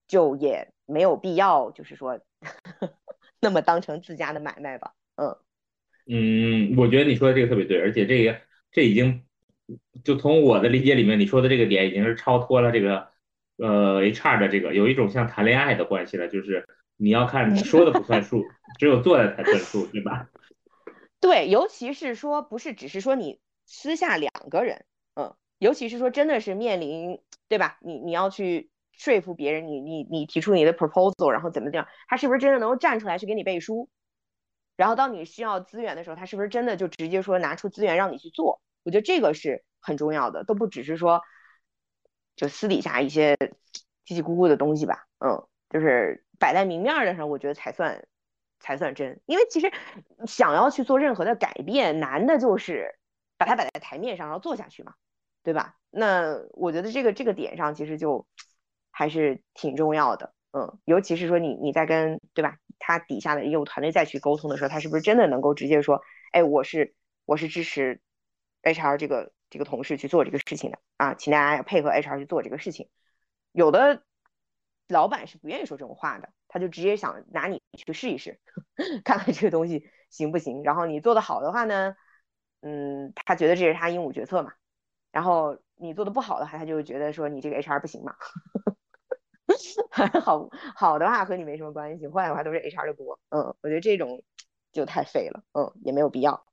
[0.06, 2.20] 就也没有必要，就是说
[3.40, 4.94] 那么当成自家的买卖吧。
[5.16, 5.36] 嗯
[6.06, 8.38] 嗯，我觉得你说的这个特别对，而且这个
[8.72, 9.22] 这已经。
[10.04, 13.08] 就从我的理解里面，你说的这个点已经是超脱了这个
[13.56, 18.44] 呃 HR 的这个有一种像谈恋爱的关系了，就是你要看你说的不算数，
[18.78, 20.28] 只有做的才算数，对吧？
[21.18, 27.78] 对，尤其是说不是只是说你私下两个人，嗯，尤其是说真的是面临对吧？
[27.80, 33.88] 你你要去说服别人，你你你提出你的 proposal，然后怎么怎样，他是不是真的能够站出来去给你背书？
[34.76, 38.60] 然后当你需要资源的时候，他是不是真的就直接说拿出资源让你去做？
[38.82, 41.22] 我觉得这个是很重要的，都不只是说
[42.36, 43.36] 就私底下一些
[44.04, 48.06] 叽叽咕咕的东西吧，嗯，就是摆在明面的时候，我觉得才算
[48.60, 49.20] 才算真。
[49.26, 49.72] 因为其实
[50.26, 52.98] 想要去做任何的改变，难的就是
[53.38, 54.94] 把它摆在台面上，然后做下去嘛，
[55.42, 55.76] 对吧？
[55.90, 58.26] 那我觉得这个这个点上其实就
[58.90, 62.56] 还是挺重要的，嗯，尤其是说你你在跟对吧
[62.86, 66.94] 他底下的业务团队再去沟通的时候，他是不是真的能够直接说，哎，我是
[67.24, 68.00] 我是支持。
[68.66, 72.88] HR 这个这个同事去做这个事情的啊，请大家配合 HR 去做这个事情。
[73.52, 74.02] 有的
[74.88, 78.40] 老板是不愿意说这种话的，他就直接想拿你去试一试，
[79.04, 80.62] 看看这个东西行不行。
[80.62, 81.94] 然后你做的好的话呢，
[82.62, 84.54] 嗯，他觉得这是他鹦鹉决策嘛。
[85.12, 88.16] 然后你做的不好的话，他就觉得说你这个 HR 不行嘛。
[90.20, 93.18] 好好的话和你没什么关系，坏的话都是 HR 的锅。
[93.30, 94.22] 嗯，我觉得这种
[94.72, 96.44] 就太废了，嗯，也没有必要。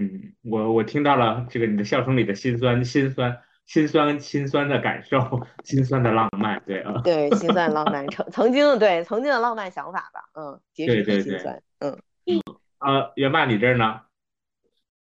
[0.00, 5.18] 嗯，我我听到了这个你的笑声里的心酸、心酸、心酸、心酸的感受，
[5.64, 11.98] 心酸的浪漫，对啊，对，心酸浪漫， 曾曾经对曾经的浪漫想法吧，嗯，结局很心酸，嗯，
[12.78, 14.02] 啊，元爸你这儿呢？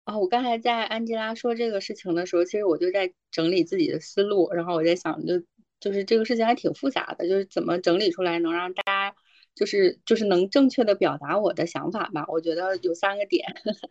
[0.05, 5.42] 啊，我刚才在安吉拉说这个事情的时候，其实我就在整理自己的思路，然后我在想，就
[5.81, 9.16] 就是这个事情还挺复杂的，就是怎么整理出来能让大家
[9.55, 12.25] 就是就是能正确的表达我的想法吧？
[12.29, 13.45] 我觉得有三个点。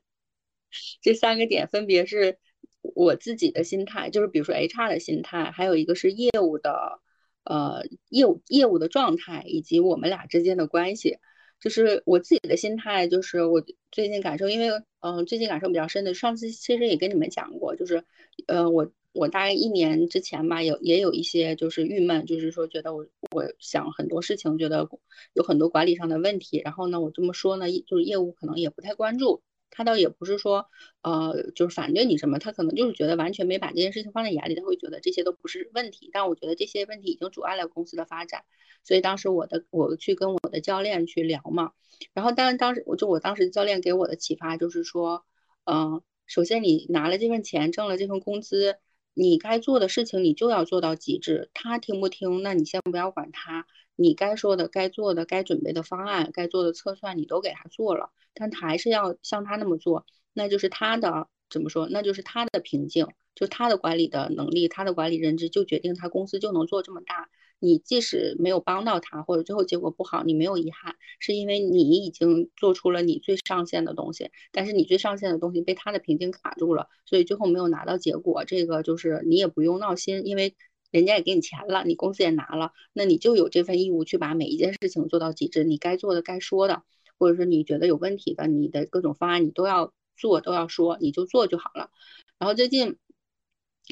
[1.02, 2.38] 这三个点分别是
[2.82, 6.99] 我自己的心态，就是比如说 HR 的心态，还有一个是业务的，
[7.43, 11.17] 呃，业务业务的状态，以及我们俩之间的关系。
[11.60, 14.69] 就是我自己的心态，就是我最近感受，因为
[15.02, 18.06] 嗯，最近感受比较深的，上次其实也跟你们讲过，就是
[18.47, 24.88] 呃，我我大概一年之前吧，有也有一些就是郁闷，就是说觉得我我想很多事情，觉得
[25.34, 29.41] 有很多管理上的问题，然后呢，我这么说呢，就是业务可能也不太关注。
[29.72, 30.67] 他倒也不是说，
[31.04, 36.10] 呃，就是反对你什么，他可能就是觉得完全没把这件事情放在眼里，他会觉得这些都不是问题。
[36.12, 38.43] 但我觉得这些问题已经阻碍了公司的发展，
[38.84, 41.72] 所以当时我的我去跟我的教练去聊嘛，
[42.13, 45.24] 然后当当时我就我当时教练给我的启发就是说，
[45.65, 48.78] 嗯，首先你拿了这份钱，挣了这份工资，
[49.13, 51.50] 你该做的事情你就要做到极致。
[51.54, 53.65] 他听不听，那你先不要管他。
[53.95, 61.89] 你该说的、该做的、该准备的方案、该做的测算，你都给他做了，但他还是要像他那么做，那就是他的怎么说？
[61.89, 67.30] 那就是他的瓶颈，就他的管理的能力，他的管理认知就决定他公司就能做这么大。
[67.60, 78.45] 你即使没有帮到他，或者最后结果不好，你没有遗憾，是因为你已经做出了你最上限的东西，但是你最上限的东西被他的瓶颈卡住了，所以最后没有拿到结果。
[78.45, 80.56] 这个就是你也不用闹心，因为。
[80.91, 85.63] 人家也给你钱了，你公司也拿了，那你就有这份义务去把每一件事情做到极致。
[85.63, 86.82] 你该做的、该说的，
[87.19, 91.91] 或者说你觉得有问题的，你的各种方案你都要做，都要说，你就做就好了。
[92.39, 92.98] 然后最近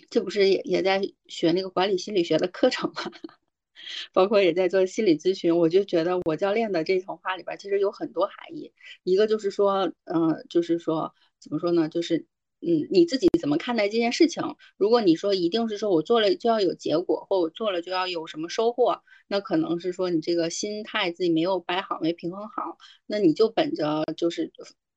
[0.09, 3.11] 这不是也也在学那个管理心理学的课程吗？
[4.13, 8.71] 包括也在做心理咨询，我就觉得我教练的这层话里边其实有很多含义。
[9.03, 11.89] 一个就是说，嗯，就是说怎么说呢？
[11.89, 12.25] 就是
[12.61, 14.43] 嗯，你自己怎么看待这件事情？
[14.77, 22.77] 如果你说一定是说我做了就要有结果，或我做了就要有什么收获，那可能是说你这个心态自己没有摆好，没平衡好。
[23.05, 24.51] 那你就本着就是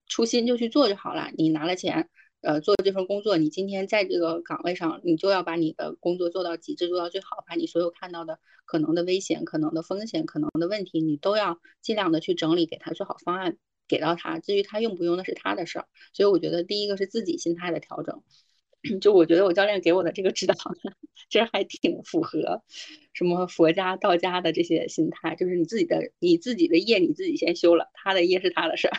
[0.06, 1.30] 初心就去做就好了。
[1.36, 2.08] 你拿了钱。
[2.42, 14.38] 呃，做这份工作，你今天在这个岗位上，你就要把你的工作做到极致，做到最好，把你所有看到的可能的危险、可能的风险、可能的问题，你都要尽量的去整理，给他做好方案，给到他。
[14.38, 15.88] 至于他用不用，那是他的事儿。
[16.14, 18.22] 所以我觉得第一个是自己心态的调整。
[19.02, 20.54] 就我觉得我教练给我的这个指导，
[21.28, 22.62] 其实还挺符合
[23.12, 28.96] 什么佛家、道家的这些心态，就是你自己的你自己的业你自己先修了，他的业是他的事儿。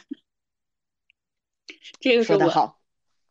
[2.00, 2.81] 这个说的好。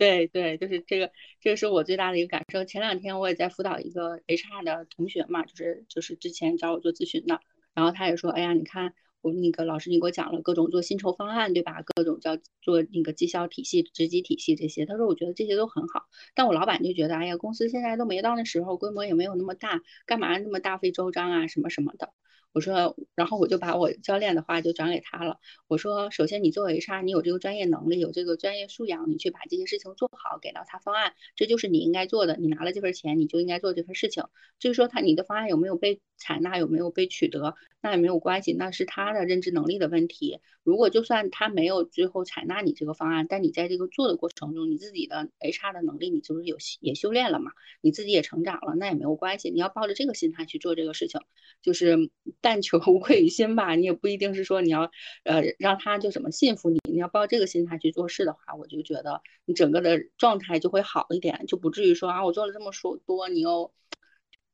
[0.00, 2.64] 对对，就是这个，这个是我最大的一个感受。
[2.64, 7.38] 前两天我也在辅导一个 HR 的同学嘛，就是就是之前找我做咨询的，
[7.74, 11.82] 然后他也说，哎呀，你看我那个老师，你给我讲了各种做薪酬方案，对吧？
[11.84, 22.14] 各种叫做那个绩效体系、职级体系这些，他说我觉得这些都很好，但我老板就觉得，哎呀，公司现在都没到那时候，规模也没有那么大，干嘛那么大费周章啊，什么什么的。
[22.52, 25.38] 我说，然后我就把我教练的话就转给他了。
[25.68, 32.36] 我说，首先你做 HR，你有这个专业能力，有这个专业素养，你去把这些事情做好，给到他方案，这就是你应该做的。
[32.36, 34.24] 你拿了这份钱，你就应该做这份事情。
[34.58, 40.40] 至于说他你的方案有没有被采纳，有没有被取得，那也没有关系，那是他的认知能力的问题。
[40.64, 49.50] 如果就算他没有最后采纳你这个方案，但你在这个做的过程中，你自己的 HR 的能力，你就是有也修炼了嘛，你自己也成长了，那也没有关系。
[49.50, 51.20] 你要抱着这个心态去做这个事情，
[51.62, 52.10] 就是。
[52.40, 54.90] 但求无愧于心吧，你也不一定是说你要，
[55.24, 56.78] 呃，让他就怎么信服你。
[56.90, 63.72] 你要抱这个心态去做事的话，我就觉得你整个的状态就会好一点，就不至于说啊，我做了这么说多，你又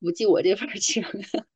[0.00, 1.04] 不记我这份情，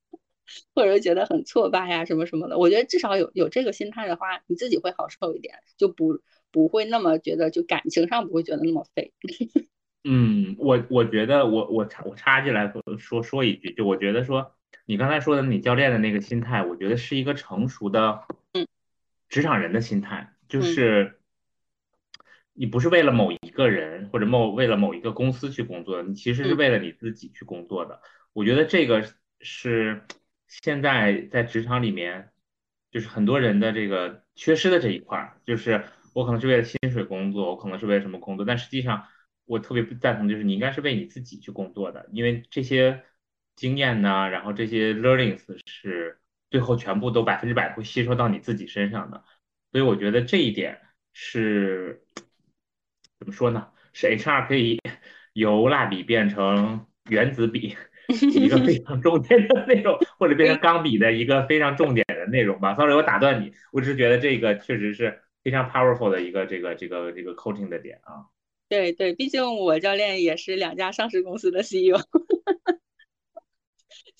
[0.74, 2.58] 或者觉得很挫败呀什么什么的。
[2.58, 6.20] 我觉得至少有有这个心态的话，你自己会好受一点，就不
[6.52, 9.12] 不会那么觉得就感情上不会觉得那么废。
[10.04, 14.52] 嗯，我我觉得我我插我插进来说说一句，就我觉得说。
[14.90, 18.24] 你刚才说的你教练的那个心态，我觉得是一个成熟的
[19.28, 21.20] 职场人的心态，就是
[22.54, 28.02] 你不是为了某一个人或者某为了某一个公司去工作，你其实是为了你自己去工作的。
[28.32, 29.04] 我觉得这个
[29.38, 30.02] 是
[30.48, 32.30] 现在在职场里面，
[32.90, 39.06] 就是很多人的这个缺失的这一块儿，就是我可能是为了薪水工作，我可能是为了什么工作，但实际上
[39.44, 43.04] 我特别不赞同，就是你应该是为你自己去工作的，因为这些。
[43.60, 46.18] 经验呢，然后这些 learnings 是
[46.50, 49.22] 最后全部都百分之百会吸收到你自己身上的，
[49.70, 50.80] 所以我觉得这一点
[51.12, 52.00] 是
[53.18, 53.68] 怎么说呢？
[53.92, 54.80] 是 HR 可以
[55.34, 57.76] 由蜡笔变成原子笔
[58.08, 62.74] 一个非常重点的内容，或者变成钢笔的一个非常重点的内容吧。
[62.76, 68.24] Sorry，我打断你，我只是觉得这个确实是非常 powerful 的一个这个这个这个 coaching 的点啊。
[68.70, 71.98] 对对，毕竟我教练也是两家上市公司的 CEO。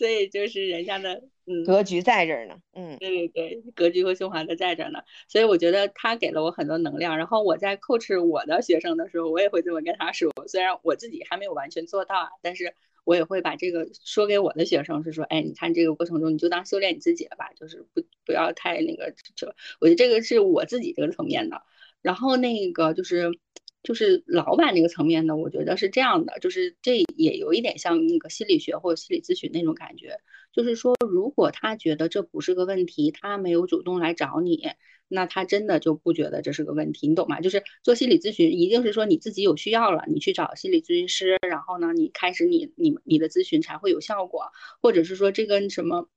[0.00, 5.00] 所以就是人家的嗯格局在这儿呢，嗯，对对对，格局和胸怀都在这儿呢。
[5.28, 7.18] 所以我觉得他给了我很多能量。
[7.18, 10.32] 然后我在 coach 我的学生的时候，我也会这么跟他说。
[10.48, 21.60] 虽然我自己还没有完全做到啊，但是我也会把这个说给我的学生，是说，哎，你看这个过程中，你就当修炼你自己了吧，就是不不要太那个，就我觉得这个是我自己这个层面的。
[22.00, 23.38] 然后那个就是。
[23.82, 30.20] 就是老板这个层面呢，我觉得是这样的，就是这也有一点像那个心理学或者心理咨询那种感觉，
[30.52, 34.60] 就是说，如果他觉得这不是个问题，他没有主动来找你，
[35.08, 37.40] 那他真的就不觉得这是个问题，你懂吗？
[37.40, 46.08] 就是做心理咨询，一定是说你自己有需要了，你去找心理咨询师，然后呢，你开始你你你的咨询才会有效果，或者是说这个什么。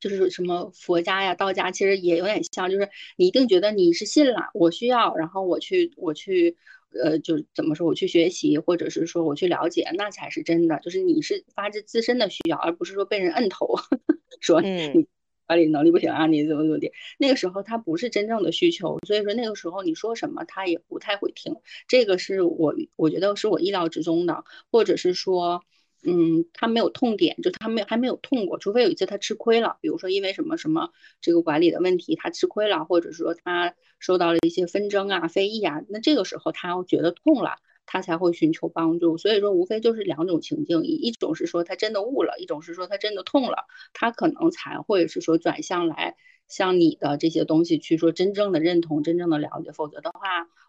[0.00, 6.56] 就是什么佛家呀、道家，其实也有点像，就是你一定觉得你是信了，我需要，然后我去，我去，
[7.02, 10.78] 呃，就怎么说，我去学习，或者是说我去了解，那才是真的。
[10.80, 13.76] 就是你是发自自身的需要，而不是说被人摁头，
[14.40, 15.06] 说你
[15.46, 16.90] 管理能力不行啊，你怎么怎么的。
[17.18, 21.54] 那个时候他不是真正的需求，所以说那个时候你说什么他也不太会听。
[21.86, 25.62] 这个是我我觉得是我意料之中的，或者是说。
[26.06, 30.90] 嗯，他没有痛点，就他没还没有痛过，除非有一次他吃亏了，比如说因为什么什么
[31.20, 39.18] 这个管理的问题他吃亏了，或者说他受到了一些纷争啊、非议啊，那这个时候他觉得痛了，他才会寻求帮助。
[39.18, 46.16] 所以说，无非就是两种情境，一种是说他真的悟了，一种是说他真的痛了，他可能才会是说转向来
[46.48, 49.72] 向你的这些东西去说真正的认同、真正的了解。
[49.72, 50.20] 否则的话，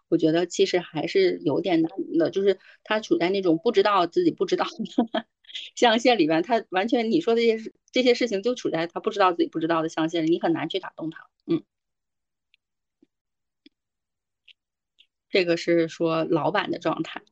[0.08, 5.24] 我觉得其实还是有点难的，就是他处在那种不知道自己不知道的
[5.74, 11.26] 象限里边，他完全你说这些事这些事情就处在他不知道自己不知道的象限里，你很难去打动他。
[11.46, 11.62] 嗯。
[15.28, 17.22] 这个是说老板的状态，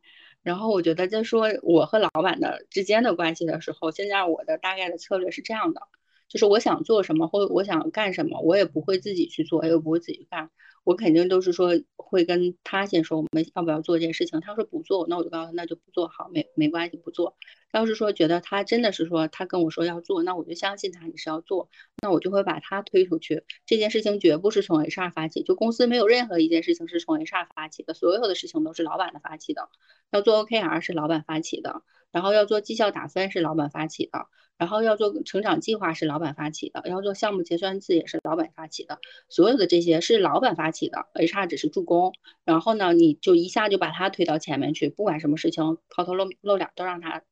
[0.43, 5.83] 然后我觉得在说我和老板的之间的关系的时候，现在我的大概的策略是这样的，
[6.29, 10.51] 就是我想做什么或我想干什么，我也不会自己去做，又不会自己干。
[10.83, 17.37] 我肯定都是说会跟他先说我们要不要做这件事情，他说不做，那我就告诉他那就不做好，没没关系不做。
[17.75, 21.69] 要是说觉得他真的是说他跟我说要做，那我就相信他你是要做，
[22.01, 23.45] 那我就会把他推出去。
[23.67, 29.69] 这件事情绝不是从 HR 发起，就公司没有任何一件事情是从 HR 发起的，所有的事情都是老板的发起的。
[30.13, 34.29] 要做 OKR 是老板发起的，然后要做绩效打分是老板发起的。
[34.57, 42.13] 然后要做成长计划是老板发起的，要做项目结算字也是老板发起的，所有的这些是老板发起的，HR 只是助攻。
[42.45, 47.25] 然后呢，你就一下就把他推到前面去，不管什么事情抛头露露脸都让他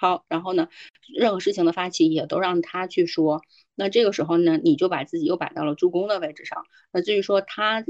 [0.00, 0.24] 好。
[0.28, 0.68] 然后呢，
[1.14, 3.42] 任何事情的发起也都让他去说。
[3.74, 6.64] 那这个时候呢，你就把自己又摆到了助攻的位置上。
[6.92, 7.84] 那至于说他。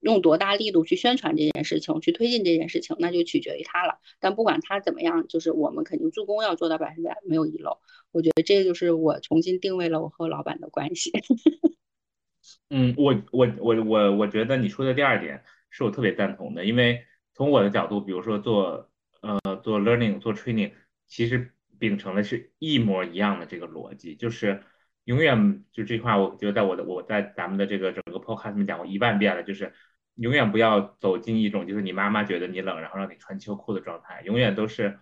[0.00, 3.98] 用多大力度去宣传这件事情，去推进这件事情，那就取决于他了。
[4.20, 7.78] 但不管他怎么样，就是我们肯定助攻要做到百分之百没有遗漏。
[8.12, 11.10] 我觉得这就是我重新定位了我和老板的关系。
[12.70, 17.02] 嗯，我我我我我觉得你说的第二点是我特别赞同的，因为
[17.34, 18.88] 从我的角度，比如说做
[19.22, 20.72] 呃做 learning 做 training，
[21.06, 24.62] 其实秉承的是一模一样的这个逻辑，就是
[25.04, 29.72] 永远就这句话，我觉得在我的我在咱们的这个整个 podcast 里面讲过一万遍了，就是。
[30.18, 34.22] 永远不要走进一种就是你妈妈觉得你冷，然后让你穿秋裤的状态。
[34.24, 34.98] 永远都是，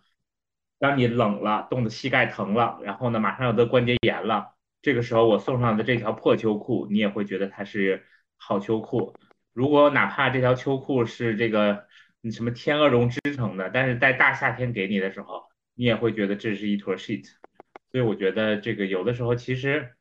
[0.81, 8.05] 当你冷了，冻得膝盖疼了，然后呢，马上要得关节炎了，这个时候我送上的这条破秋裤，你也会觉得它是
[8.37, 9.15] 好秋裤。
[9.53, 11.87] 如果哪怕这条秋裤是这个
[12.21, 15.45] 你什么天鹅绒织成的，但是在大夏天给你的时候，
[15.75, 17.27] 你也会觉得这是一坨 shit。
[17.91, 19.95] 所以我觉得这个有的时候其实。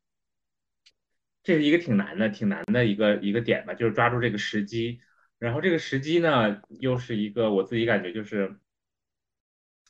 [1.45, 5.01] 这是一个挺难的、挺难的一个一个点吧，就是抓住这个时机。
[5.39, 8.57] 然后这个时机呢，又是一个我自己感觉就是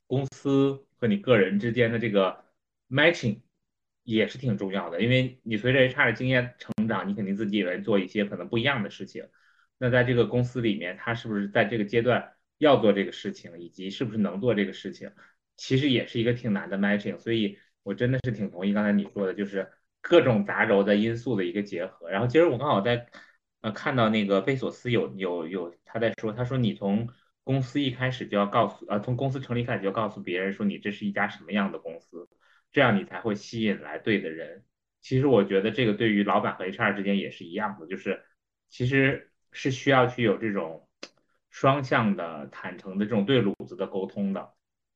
[0.08, 2.44] 公司和你个人之间的这个
[2.90, 3.42] matching
[4.02, 5.00] 也是挺重要的。
[5.00, 9.30] 因为你随着 HR 的经验成长，你肯定自己也在做一些可能不一样的事情。
[9.78, 15.12] 那在这个公司里面，他是不是在这个阶段要做这个事情，以及是不是能做这个事情，
[15.58, 17.18] 其实也是一个挺难的 matching。
[17.18, 19.72] 所以我真的是挺同意刚才你说的，就是。
[20.06, 23.08] 各种杂糅的因素的一个结合，然后其实我刚好在
[23.62, 27.08] 呃看到那个贝索斯有有有他在说，他说你从
[27.46, 32.28] 公司一开始就要告诉呃从公司成立开始就要告诉别人说你这是一家什么样的公司，
[32.70, 34.66] 这样你才会吸引来对的人。
[35.00, 38.26] 其实我觉得这个对于老板和 HR 之间也是一样的，就是
[38.70, 40.90] 其实是需要去有这种
[41.50, 44.52] 双向的坦诚的这种对路子的沟通的，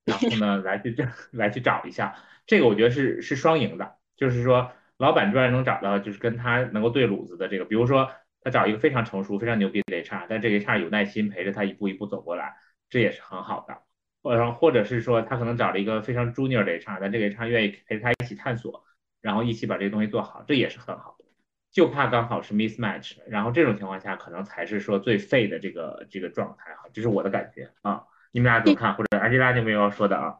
[0.08, 2.16] 然后呢来去这 来去找一下，
[2.47, 4.72] 这个我觉得是是双赢的，就是说。
[4.99, 8.10] 老板突然能找到就是跟他能够对路子的这个，比如说
[8.41, 12.55] 他找一个非常成熟、非常牛逼的 HR，但这个 HR 有耐心陪着他一步一步走过来，
[12.89, 13.84] 这也是很好的。
[14.24, 18.86] 或者或者是说他可能找了一个非常 junior 的 HR，但这个 HR 愿意陪着他一起探索，
[19.22, 21.26] 然后一起把这个东西做好，这也是很好的。
[21.72, 28.01] 就怕刚好是 mismatch，然后这种情况下可能才是说最废的这个这个状态哈，这是我的感觉啊。
[28.32, 28.95] 你们俩怎么看？
[28.95, 30.39] 或者安吉拉有没有要说的啊？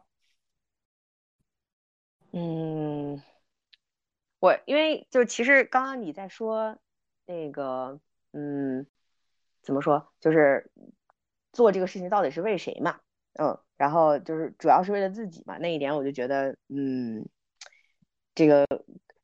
[2.32, 3.20] 嗯。
[4.38, 6.78] 我因为就其实刚刚你在说
[7.26, 8.00] 那个
[8.32, 8.86] 嗯
[9.62, 10.70] 怎么说就是
[11.52, 13.00] 做这个事情到底是为谁嘛
[13.34, 17.28] 嗯然后就是主要是为了自己嘛那一点我就觉得嗯
[18.34, 18.66] 这个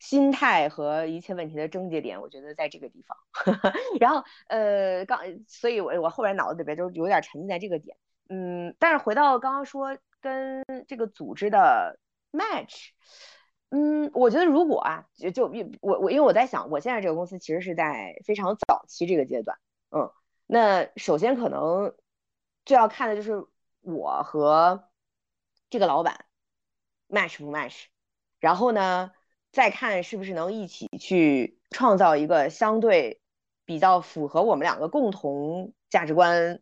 [0.01, 3.17] 心态和一切问题的症结点我觉得在这个地方
[4.01, 7.97] 然后呃刚所以我我后边脑子里边就有点沉浸在这个点
[8.29, 11.99] 嗯但是回到刚刚说跟这个组织的
[12.33, 12.91] match。
[13.71, 15.47] 嗯，我觉得如果啊，就就
[15.81, 19.59] 我我因为我在想，我现在这个公司其实是在非常早期这个阶段，
[19.91, 20.13] 嗯，
[20.47, 21.93] 那首先可能
[22.65, 23.45] 最要看的就是
[23.81, 24.89] 我和
[25.71, 26.25] 这个老板
[27.09, 27.87] match 不 match，
[28.39, 29.11] 然后呢，
[29.51, 33.21] 再看是不是能一起去创造一个相对
[33.65, 36.61] 比较符合我们两个共同价值观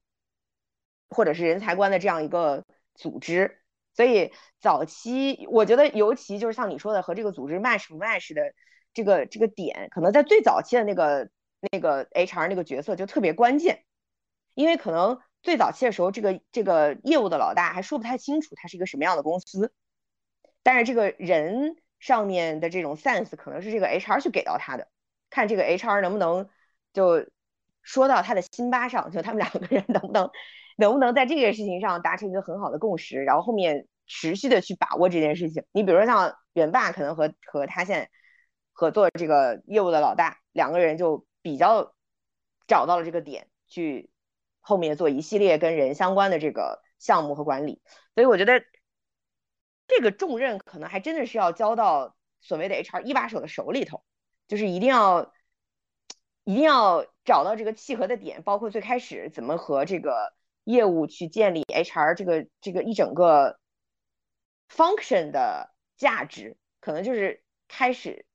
[1.13, 3.59] 或者是人才观的这样一个组织。
[3.95, 8.55] 所以早期，我觉得尤其就是像你说的和这个组织 match 不 match 的
[8.95, 11.29] 这个这个点，可能在最早期的那个
[11.71, 13.85] 那个 HR 那个角色就特别关键，
[14.55, 19.75] 因为可能最早期的时候，这个这个业务的老大还说不太清楚它是一个什么样的公司，
[20.63, 24.89] 但是这个人上面的这种 sense 可能是这个 HR 去给到他的，
[25.29, 26.49] 看这个 HR 能不能
[26.95, 27.27] 就
[27.83, 30.31] 说到他的心巴上，就他们两个人能不能
[30.77, 35.65] 能不能在这件事情上达成一个很好的共识，然后后面持续的去把握这件事情。
[35.73, 38.11] 你比如说像元霸，可能和和他现在
[38.73, 41.95] 合作这个业务的老大两个人就比较
[42.67, 44.09] 找到了这个点去。
[44.65, 47.83] 后面做一系列跟人相关的这个项目和管理，
[48.15, 48.63] 所以我觉得
[49.89, 54.05] 这个重任可能还真的是要交到所谓的 HR 一把手的手里头，
[54.47, 55.33] 就是一定要
[56.45, 60.33] 一定要找到这个契合的点，包括最开始怎么和这个
[60.65, 63.59] 业务去建立 HR 这个这个一整个
[64.69, 68.27] function 的价值，可能就是开始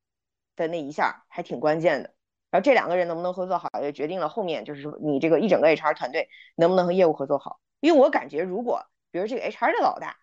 [0.55, 2.13] 的那一下还挺关键的。
[2.49, 7.59] 然后这两个人能不能合作好，也决定了后面就是你这个一整个 HR 团队能不能和业务合作好。
[7.79, 10.17] 因为我感觉，如果比如这个 HR 的老大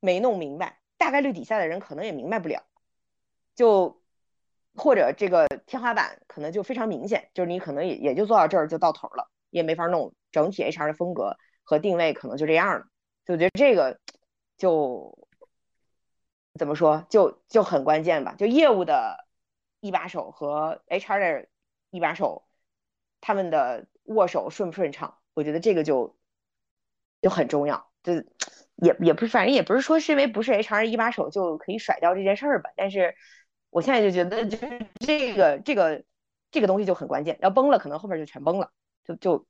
[0.00, 2.62] 没弄明白，大概率底下的人可能也明白不了，
[3.54, 4.02] 就
[4.74, 10.14] 或者这个天花板可能就非常明显，就是你可能也也就做到这儿就到头了，也没法弄。
[10.32, 12.86] 整体 HR 的风格和定位可能就这样了。
[13.24, 14.00] 就我觉得这个
[14.56, 15.28] 就
[16.54, 19.24] 怎么说，就就很关键吧，就业务的。
[19.80, 21.48] 一把手和 HR 的
[21.90, 22.44] 一把手，
[23.20, 25.18] 他们的握手顺不顺畅？
[25.32, 26.16] 我觉得这个就
[27.20, 27.92] 就很重要。
[28.02, 28.14] 就
[28.74, 32.70] 也也不是，反正也不是说是因为不是 HR 一把手就可以甩掉这件事儿吧。
[32.74, 33.14] 但是
[33.70, 36.04] 我现在就觉得，就是这个这个
[36.50, 37.38] 这个东西就很关键。
[37.42, 38.72] 要崩了，可能后面就全崩了，
[39.06, 39.46] 就就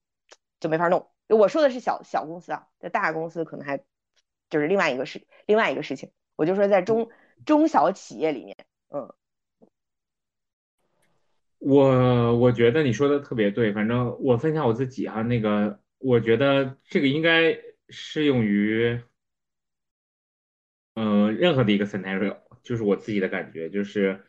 [0.60, 1.10] 就没法弄。
[1.28, 3.78] 我说的是小小公司啊，在大公司可能还
[4.50, 6.12] 就是另外一个事，另外一个事情。
[6.36, 7.08] 我就说在中
[7.44, 8.56] 中小企业里面，
[8.90, 9.12] 嗯。
[11.58, 19.00] 我我觉得你说的特别对，反正我分享我自己哈，那个我觉得这个应该适用于，
[20.94, 24.24] 嗯，任何的一个 scenario，就是我自己的感觉，就是，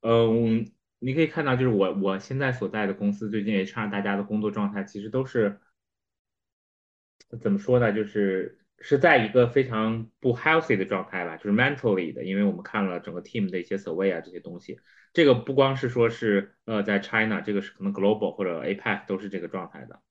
[0.00, 0.72] 嗯，
[1.02, 5.60] 你可以看到，就是我我现在所在的公司最近 HR 大家的工作状态其实都是
[7.40, 8.58] 怎么说呢，就是。
[8.84, 14.80] 是在一个非常不 healthy 的状态吧，就是 mentally 的，因为我们看了整个 team 的一些 survey 啊这些东西，
[15.12, 20.02] 这个不光是说是呃在 China，这个是可能 global 或者 APAC 都是这个状态的。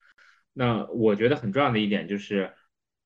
[0.53, 2.53] 那我觉得很重要的一点就是，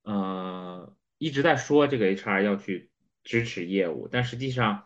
[0.04, 2.92] 呃，一直在说这个 HR 要去
[3.24, 4.86] 支持业务，但实际上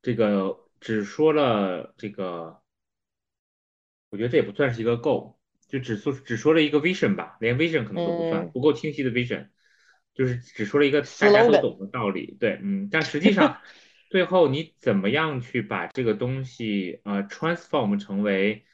[0.00, 2.60] 这个只说了这个，
[4.10, 9.48] 我觉得这也不算是一个 goal，就只说只说了一个 vision 吧，连 vision 可能都不算，不够清晰的 vision。
[10.12, 13.62] 就是只说了一个大家都懂的道理，对，嗯，但实际上
[14.10, 18.66] 最后你怎么样去把这个东西呃 transform 成为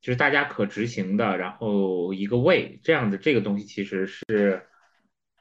[0.00, 4.66] 就是大家可执行的，然后一个 way 这样子，这个东西其实是，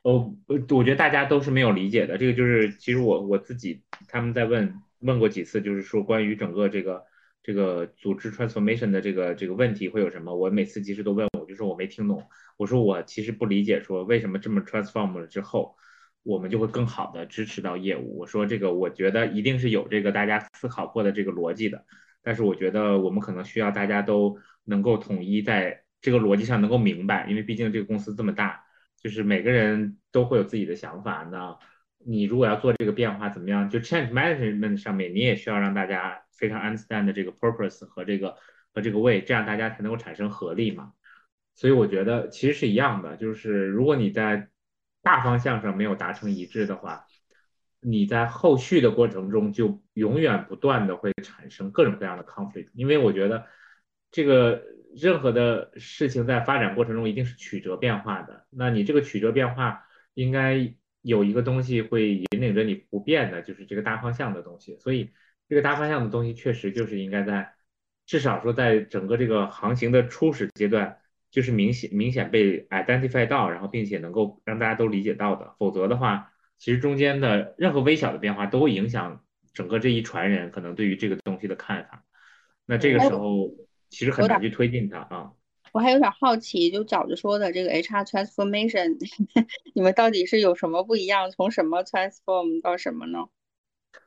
[0.03, 2.17] 哦，我觉得大家都是没有理解的。
[2.17, 7.03] 这个就是其实我我自己他们在问问过几次，就是说关于整个这个
[7.43, 12.23] 这个组织 transformation 的这个这个问题会有什么，我每次其实都问我，就说我没听懂。
[12.57, 15.75] 我说我其实不理解，说为什么这么 transform 了之后，
[16.23, 18.19] 我们就会更好的支持到业务。
[18.19, 21.83] 我说这个我觉得一定是有这个大家思考过的这个逻辑的，
[22.21, 28.63] 但是我觉得我们可能需要大家都能够统一在这个逻辑上能够明白，因为毕竟这个公司这么大，
[29.01, 31.27] 就是每个人都会有自己的想法。
[31.31, 31.57] 那
[32.05, 33.69] 你如果要做这个变化，怎么样？
[33.69, 38.35] 就 change management 上面，你也需要让大家非常 understand 这个 purpose 和这个
[38.73, 40.93] 和这个 way，这样大家才能够产生合力嘛。
[41.53, 44.47] 所以我觉得其实是一样的，就是如果你在
[45.03, 47.05] 大方向上没有达成一致的话，
[47.79, 52.69] 你在后续的过程中就永远不断的会产生各种各样的 conflict。
[52.73, 53.45] 因为我觉得
[54.11, 54.63] 这个
[54.95, 59.83] 任何的事情在发展过程中一定是曲折变化的，那你这个曲折变化
[60.13, 64.77] 应该有一个东西会引领着你不变的，就是这个大方向的东西。
[64.77, 65.11] 所以
[65.47, 67.53] 这个大方向的东西确实就是应该在
[68.05, 70.97] 至少说在整个这个航行的初始阶段。
[71.31, 79.23] 就是明显明显被 identify 到，然后并且能够让大家都理解到的，否则的话，其实中间的任何微小的变化都会影响
[79.53, 82.03] 整个这一船人可能对于这个东西的看法。
[82.65, 83.49] 那这个时候
[83.87, 85.31] 其实很难去推进它啊。
[85.73, 88.97] 我还有点好奇，就饺子说的这个 HR transformation，
[89.73, 91.31] 你们到底是有什么不一样？
[91.31, 93.27] 从什么 transform 到什么呢？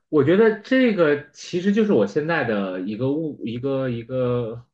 [0.08, 4.64] 我觉得这个其实就是我现在的一个误，一个一个。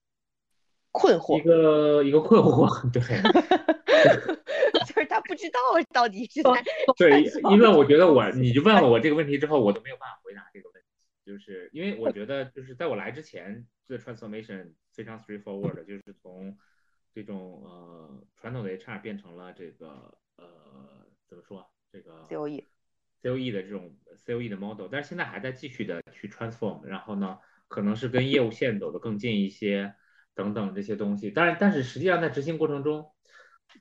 [0.93, 3.01] 困惑，一个一个困惑， 对，
[4.82, 5.61] 就是他不知道
[5.93, 6.51] 到底是在
[6.97, 7.22] 对，
[7.53, 10.88] 因为我觉得我，你就问了我这个问题之后，我都没有办法回答这个问题，
[11.24, 16.59] 就是因为我觉得就是在我来之前，这 transformation 非常 straightforward，就是从
[17.12, 22.64] 这种呃传统的 HR 变成了这个呃怎么说这个 COE
[23.22, 23.96] COE 的这种
[24.26, 27.38] COE 的 model，但是现在还在继续的去 transform，然后呢，
[27.68, 29.94] 可能是跟业务线走得更近一些
[30.34, 31.30] 等等这些东西。
[31.30, 33.12] 当然，但是实际上在执行过程中，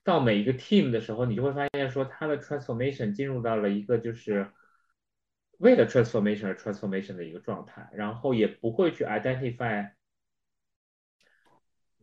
[0.04, 4.52] 到每一个 team 的时候，你就会发现说它的 transformation 进入到了一个就是
[5.60, 9.92] 为了 transformation 而 transformation 的一个状态，然后也不会去 identify。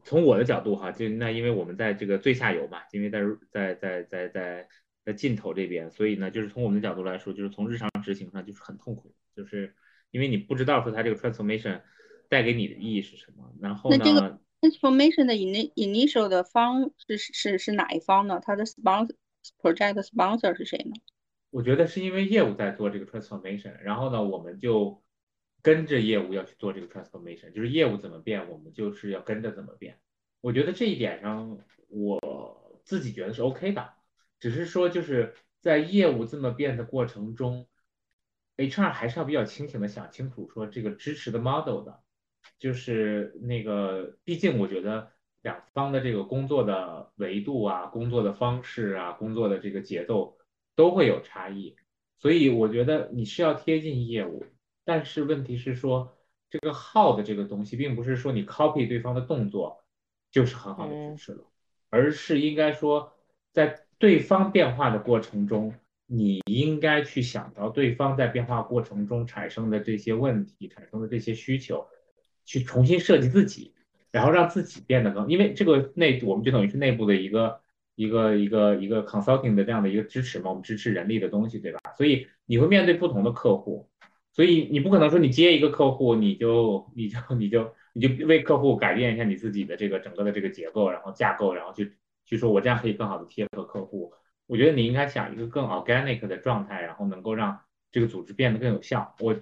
[0.06, 4.68] 从我的角度哈，就那因为我们在这个最下游嘛，因为在在在在在
[5.04, 9.74] 在尽头这边，所以呢，就是从我们的角度来说，就是从日常执行上就是很痛苦，就是
[10.12, 11.82] 因为你不知道说它这个 transformation
[12.28, 13.52] 带给你的意义是什么。
[13.60, 18.40] 然后呢，transformation 的 in initial 的方是是是哪一方呢？
[18.40, 19.16] 它的 sponsor
[19.60, 20.92] project sponsor 是谁呢？
[21.50, 25.02] 我觉得是因为业务在做这个 transformation，然后呢，我们就。
[25.62, 29.98] 跟着业务要去做这个 transformation，就是业务怎么变，我们就是要跟着怎么变。
[30.40, 33.94] 我觉得这一点上，我自己觉得是 OK 的。
[34.38, 37.66] 只是说，就是在业务这么变的过程中
[38.56, 42.00] ，HR 还是要比较清醒的想清楚，说这个支持的 model 的，
[42.58, 45.10] 就是那个，毕竟我觉得
[45.42, 50.36] 两方的这个工作的维度啊、工作的方式啊、工作的这个节奏
[50.76, 51.74] 都会有差异，
[52.18, 54.44] 所以我觉得你是要贴近业务。
[54.86, 56.16] 但是问题是说，
[56.48, 59.84] 这个号的这个东西，并不是说你 copy 对方的动作
[60.30, 61.44] 就是很好的支持了，
[61.90, 63.12] 而是应该说，
[63.52, 65.74] 在对方变化的过程中，
[66.06, 71.84] 你应该去想到对方在变化过程中产生的这些问题，产生的这些需求，
[72.44, 73.74] 去重新设计自己，
[74.12, 77.60] 然后让自己变得更，因为这个内我们就等于是内部的一个
[77.96, 81.80] 一个一个一个 consulting 的这样的一个支持嘛，我们支持人力的东西，对吧？
[81.96, 83.90] 所以你会面对不同的客户。
[84.36, 94.12] 所以你不可能说你接一个客户，你就你就你就你就为客户改变一下你自己的这个整个的这个结构，然后架构，然后去去说我这样可以更好的贴合客户。
[94.46, 97.58] 我觉得你应该想一个更 organic 的状态，然后能够让
[97.90, 99.16] 这个组织变得更有效。
[99.20, 99.34] 我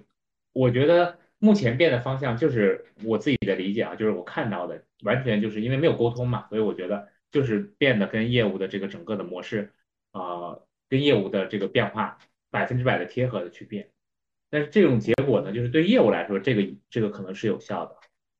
[0.53, 9.73] 我觉得目前变的方向就是我自己的理解啊，就是我看到的完全就是因为没有沟通嘛，所以我觉得就是变得跟业务的这个整个的模式，
[10.13, 12.17] 呃，跟业务的这个变化
[12.49, 13.89] 百分之百的贴合的去变。
[14.55, 17.97] 但是这种结果呢，就是对业务来说，这个这个可能是有效的，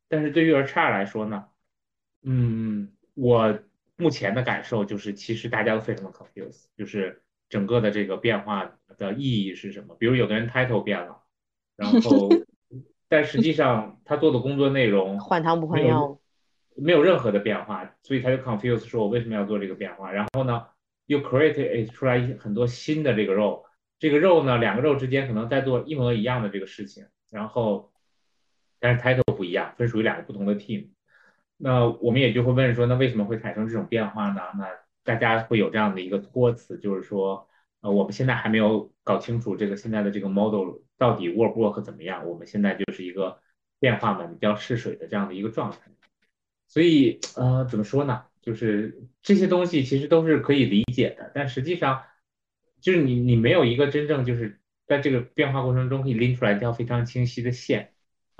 [0.07, 1.47] 但是对于 HR 来说呢，
[2.23, 3.59] 嗯，我
[3.97, 9.93] 目前的感受就是，其实大家都非常的 confused，就是整个的这个变化的意义是什么？
[9.99, 11.21] 比如有的人 title 变了，
[11.75, 12.29] 然后，
[13.09, 16.17] 但实际上他做的工作内容换汤不换药，
[16.77, 20.13] 没有任何的变化，所以他就 confused，说我为什么要做这个变化？
[20.13, 20.65] 然后呢，
[21.07, 23.64] 又 create 出来很多新的这个 role。
[23.97, 27.93] 这个肉呢，两个肉之间可能在做一模一样的这个事情，然后，
[28.79, 30.89] 但是 title 不一样，分属于两个不同的 team。
[31.57, 34.41] 那我们也就会问说，那为什么会产生这种变化呢？
[34.57, 34.67] 那
[35.03, 37.47] 大家会有这样的一个托词，就是说，
[37.81, 42.27] 呃，我们现在还没有搞清楚这个现在的这个 model 到底 work work 怎么样。
[42.27, 43.39] 我们现在就是一个
[43.79, 45.77] 变化嘛，比较试水的这样的一个状态。
[46.67, 48.25] 所以，呃，怎么说呢？
[48.41, 52.03] 就是这些东西其实都是可以理解的，但实际上。
[52.85, 57.93] 就是你，你没有一个真正就是在这个变化过程中可以拎出来一条非常清晰的线，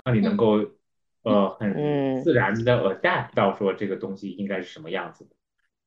[0.05, 0.63] 让你能够
[1.23, 1.73] 呃很
[2.23, 5.31] 自然的 adapt 到说这个东西应该是什么样子的。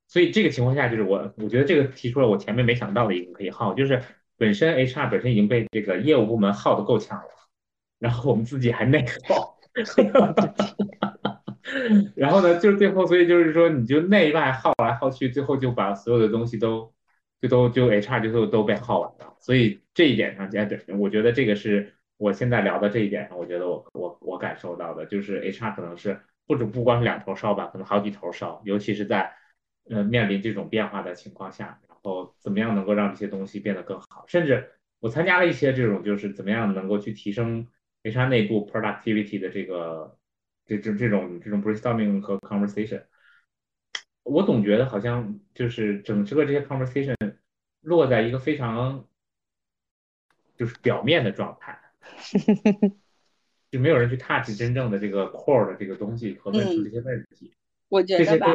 [0.08, 4.02] 所以这个情况下，就是我我觉得这个提出了我前面没想到的一个可以耗，就是
[4.36, 7.30] 本身 HR 本身已经被这个业务部门耗得够呛了，
[8.00, 9.56] 然后我们自己还内耗，
[12.16, 16.92] 然后呢，就是最后，所以就是说你就内外耗来耗去，最后就把所有的东西都。
[17.40, 20.66] 就都就 HR 就都都被耗完了，所以这一点上，对，
[20.96, 29.32] 我觉得这个是我现在聊的这一点上，我觉得我我我感受到的，就是 HR 可能是不止不光是两头烧吧，可能好几头烧，尤其是在
[29.88, 37.68] 呃面临这种变化的情况下，然后怎么样能够让这些东西变得更好，甚至我参加了一些这种，就是怎么样能够去提升
[38.02, 40.18] HR 内部 productivity 的这个
[40.66, 43.04] 这这这种这种 brainstorming 和 conversation。
[44.24, 47.14] 我总觉得好像就是整个这些 conversation
[47.88, 49.06] 落在一个非常
[50.56, 51.80] 就是表面的状态，
[53.70, 57.54] 就没有人去 touch 真正的这个 core 的这个东西和问出这些问题。
[57.88, 58.54] 我觉得吧，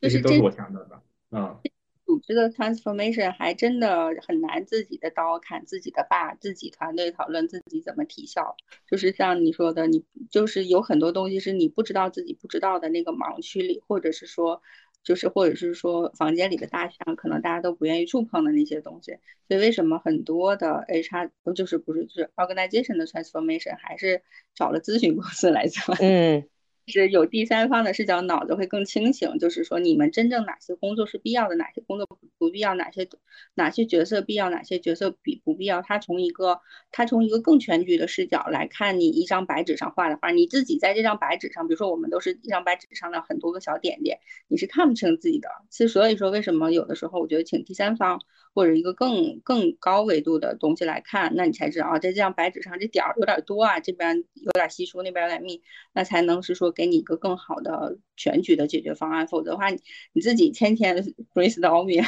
[0.00, 1.00] 这些都是我想到的，
[1.30, 1.60] 嗯。
[2.04, 8.56] 组织的 transformation 还真的很难自己的刀砍自己的把，自己团队讨论自己怎么提效。
[8.90, 14.62] 就是像你说的，你就是有很多东西是你不知道自己不知道的那个盲区里，或者是说。
[15.08, 19.12] 就是，或者是说，房间里的大象，可能大家都不愿意触碰的那些东西。
[19.48, 24.22] 所以，为什么很多的 HR 就是不是就是 organization 的 transformation 还是
[24.54, 25.94] 找了咨询公司来做？
[26.04, 26.44] 嗯，
[26.88, 29.38] 是有第三方的视角，脑子会更清醒。
[29.38, 32.06] 就是说，你们真正哪些工作是必要的，哪些工作
[32.38, 33.08] 不必要，哪些
[33.54, 35.82] 哪些角色必要，哪些角色比不必要。
[35.82, 36.60] 他从一个
[36.90, 44.18] 他从一个更全局的视角来看你一张白纸上画的画，你自己在这张白纸上，比如说我们都是一张白纸上的很多个小点点，
[44.48, 45.48] 你是看不清自己的。
[45.70, 48.20] 其实所以说，为什么有的时候我觉得请第三方
[48.58, 55.62] 或者一个更更高维度的东西来看，那你才知道啊，在这张白纸上这点儿有点多啊，这边有点稀疏，那边有点密，
[55.94, 56.72] 那才能是说。
[56.72, 59.68] 给你一个更好的全局的解决方案，否则的话，
[60.12, 60.96] 你自己天天
[61.32, 62.04] brainstorming，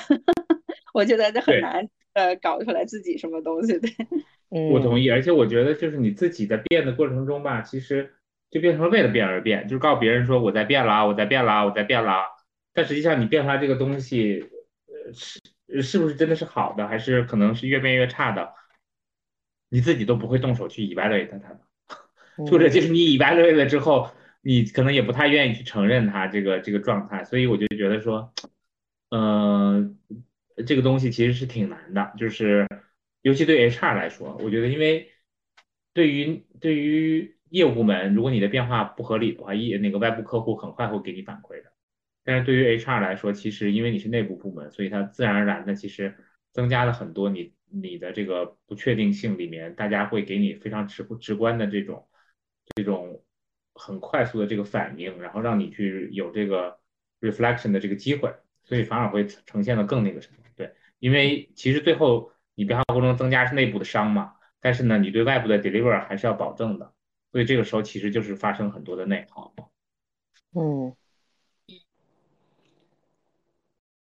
[0.93, 3.91] 我觉得这很难呃搞出来自己什么东西对。
[4.73, 8.11] 我同意，而且我觉得就是你自己在变的过程中吧，其实
[8.51, 12.25] 就变成了为了变而变，就是告诉别人说我在变了啊，我在变了啊，我在变了。
[12.75, 14.45] 但实际上你变出来这个东西，
[14.89, 15.41] 呃是
[15.83, 18.53] 是不是真的是好的，还是可能是越变越差的，
[19.68, 21.61] 你自己都不会动手去 evaluate 它的，
[22.51, 24.11] 或者就是你 evaluate 了之后。
[24.43, 28.33] 你可能也不太愿意去承认它这个这个状态，所以我就觉得说，
[29.11, 29.99] 嗯，
[30.66, 32.66] 这个东西其实是挺难的，就是
[33.21, 35.11] 尤其对 HR 来说，我觉得因为
[35.93, 41.71] 对于对于业务部门，如果你的变化不合理的话，业那个外部客户很快会给你反馈的。
[42.25, 46.16] 但是对于 HR 来说，其实因为你是内部部门，所以它自然而然的其实
[46.53, 52.09] 增加了很多你你的这个不确定性里面，大家会给你非常直直观的这种
[52.77, 53.23] 这种。
[53.73, 56.79] 很快速的这个反应，然后让你去有这个
[57.21, 60.39] reflection 的这个机会，所以反而会呈现的更那个什么？
[60.55, 66.93] 对，因为其实最后你变化过程中增加是内部的伤嘛，但是呢，你对外部的 deliver 还是要保证的，
[67.33, 69.55] 所以这个时候其实就是发生很多的内耗。
[70.53, 70.95] 嗯，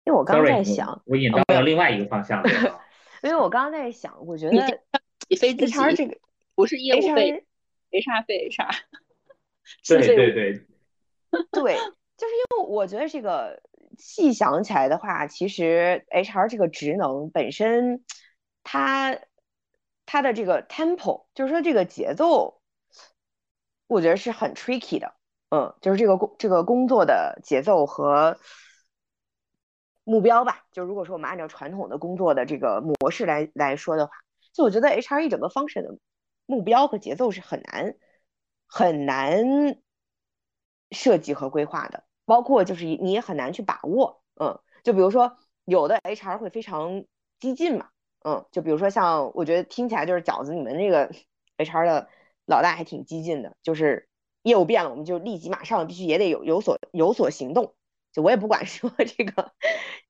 [0.08, 2.42] 因为我刚刚在想，我引到了另外一个方向。
[3.22, 4.80] 因为我刚刚在想，我觉得
[5.28, 6.16] 你非自己这个
[6.54, 7.44] 不是业务费，
[7.90, 8.70] 没啥费啥。
[9.86, 10.66] 对对对，
[11.52, 11.74] 对，
[12.16, 13.62] 就是因为我觉得这个
[13.98, 18.02] 细想起来的话，其实 HR 这个职能本身，
[18.64, 19.18] 它
[20.06, 22.62] 它的这个 tempo，就是说这个节奏，
[23.86, 25.12] 我觉得是很 tricky 的，
[25.50, 28.38] 嗯，就是这个工这个工作的节奏和
[30.08, 30.64] 目标吧。
[30.72, 34.12] 就如果说我们按照传统的工作的这个模式来来说的话，
[34.52, 35.96] 就我觉得 HR 一整个 function 的
[36.46, 37.96] 目标和节奏是很难。
[38.70, 39.78] 很难
[40.90, 47.06] 设计和规划的，包括就是你也很难去把握，嗯，就比如说有的 HR 会非常
[47.40, 47.88] 激进嘛，
[48.24, 51.10] 嗯，就比如说像我觉得听起来就是饺子，你们那个
[51.56, 52.10] HR 的
[52.44, 54.06] 老大还挺激进的，就是
[54.42, 57.74] 业务变了，我们就立即马上必须也得有有所有所行动，
[58.18, 59.52] 就我也不管说 这个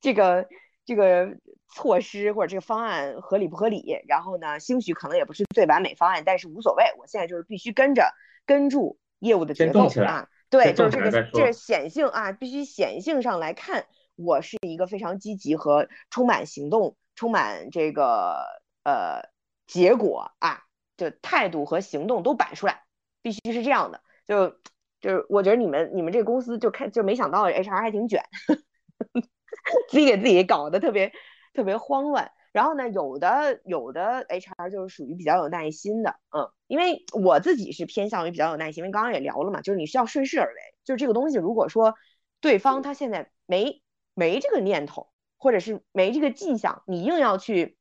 [0.00, 0.48] 这个
[0.86, 1.36] 这个
[1.74, 8.10] 措施或者这个方案合理不合理，然后呢，兴许可能也不是最完美方案，但是无所谓，我现在就是必须跟着。
[8.46, 13.84] 跟住业务的节奏啊，对，就是这个，这是显性啊，必须显性上来看，
[14.16, 18.42] 我是一个非常积极和充满行动、充满这个
[18.84, 19.28] 呃
[19.66, 20.62] 结果啊，
[20.96, 22.84] 就态度和行动都摆出来，
[23.20, 24.00] 必须是这样的。
[24.24, 24.56] 就
[25.00, 28.22] 就是我觉得你们你们这个公司就开就没想到 HR 还挺卷，
[29.88, 31.12] 自己给自己搞得特别
[31.54, 32.30] 特别慌乱。
[32.50, 41.94] 然后呢，有的有的 HR 就是属于比较有耐心的，嗯，因为我自己是偏向于比较有耐心，因为刚刚也聊了嘛，就是你需要顺势而为，就是这个东西，如果说
[42.40, 43.82] 对方他现在没
[44.14, 47.76] 没这个念头，或者是没这个迹象，你硬要去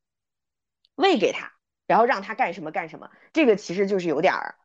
[0.95, 1.53] 喂给他，
[1.88, 4.55] 然后让他干什么干什么，这个其实就是有点儿。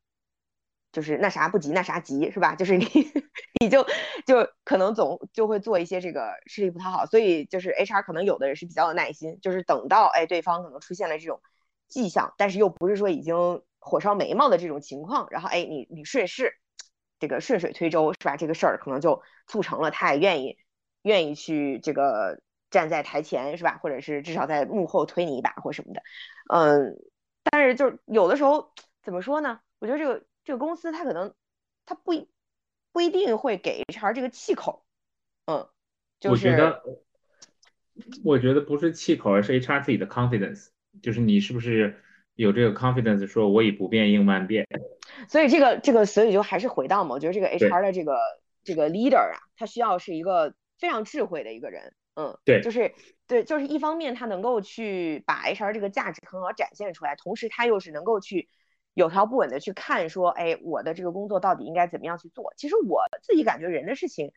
[0.92, 2.54] 就是那啥不急那啥急是吧？
[2.54, 2.86] 就是你
[3.60, 3.82] 你就
[4.26, 11.40] 就可能总就会做一些这个吃力不讨好，所以就是 HR 可能有的人是比较有耐心，就是等到哎对方可能出现了这种
[11.88, 16.52] 迹象，但是又不是说已经火烧眉毛的这种情况，然后哎你你顺势
[17.18, 18.36] 这个顺水推舟是吧？
[18.36, 20.58] 这个事儿可能就促成了他也愿意
[21.00, 23.78] 愿意去这个站在台前是吧？
[23.82, 26.02] 或者是至少在幕后推你一把或什么的，
[26.52, 26.98] 嗯，
[27.44, 28.72] 但是就有的时候
[29.02, 29.60] 怎么说呢？
[29.78, 30.22] 我觉得这个。
[30.44, 31.34] 这个公司它可能
[31.86, 32.28] 它不一
[32.92, 34.84] 不一定会给 HR 这个气口，
[35.46, 35.68] 嗯，
[36.28, 36.82] 我觉得
[38.24, 40.68] 我觉得不是气口，而是 HR 自己的 confidence，
[41.02, 42.02] 就是你是不是
[42.34, 44.66] 有这个 confidence，说我以不变应万变。
[45.28, 48.18] 所以这个这个所以就还是回到嘛，我觉得这个 HR 的这个
[48.64, 52.94] 这个 leader 啊，他需要是一个非常智慧的一个人，嗯，对，就是
[53.26, 58.48] 对，就是一方面他能够去把 HR 这个价值很好展现出来，同时他又是能够去。
[58.94, 62.52] 有条不紊的去看，说，哎，我的这个工作到底应该怎么样去做？
[62.56, 64.32] 其实我自己感觉人的事情，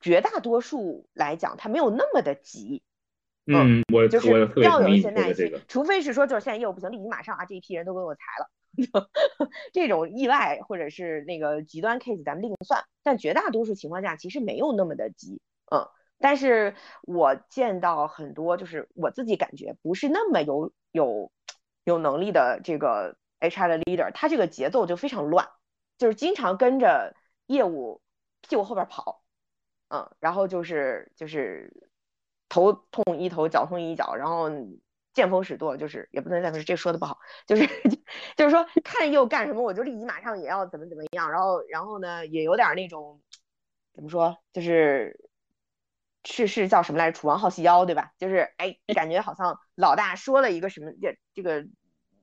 [0.00, 2.82] 绝大多数来讲，他没有那么的急。
[3.46, 9.08] 嗯，我就是要有一些耐心，除非是说，就是现在业务不行，立即马上啊，这一批人都给我裁了，
[9.72, 15.40] 这种意外或者是那个极端 case 咱们另算，但绝大多数情况下其实没有那么的急，
[15.72, 15.88] 嗯。
[16.22, 21.32] 但是我见到很多，就是我自己感觉不是那么有有
[21.84, 25.48] 有能力的这个 HR 的 leader，他这个节奏就非常乱，
[25.98, 27.16] 就是经常跟着
[27.46, 28.02] 业务
[28.42, 29.22] 屁股后边跑，
[29.88, 31.88] 嗯，然后就是就是
[32.48, 34.50] 头痛医头，脚痛医脚，然后
[35.12, 37.66] 见风使舵，就是也不能再说这说的不好，就是
[38.36, 43.20] 就是说看又干什么，我就立即马上也要怎么怎么样，然后然后呢也有点那种
[43.92, 45.28] 怎么说，就是。
[46.22, 47.18] 是是叫什么来着？
[47.18, 48.12] 楚王好细腰，对吧？
[48.18, 51.66] 就是哎，感觉好像老大说了一个什么，这这个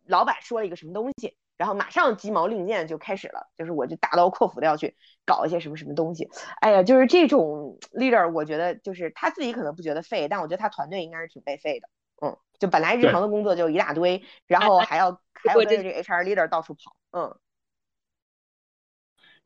[0.07, 4.95] 老板说了一个什么东西，然后马上鸡毛令箭就开始了，就是我就大刀阔斧的要去
[5.25, 6.29] 搞一些什么什么东西。
[6.61, 11.89] 哎呀，就是这种 leader，我觉得就是他自己可能不觉得废，但我觉得他团队应该是挺被废的。
[12.21, 17.37] 嗯，就本来日常的工作就一大堆，然后还要还要跟着这个 HR leader 到处跑，嗯，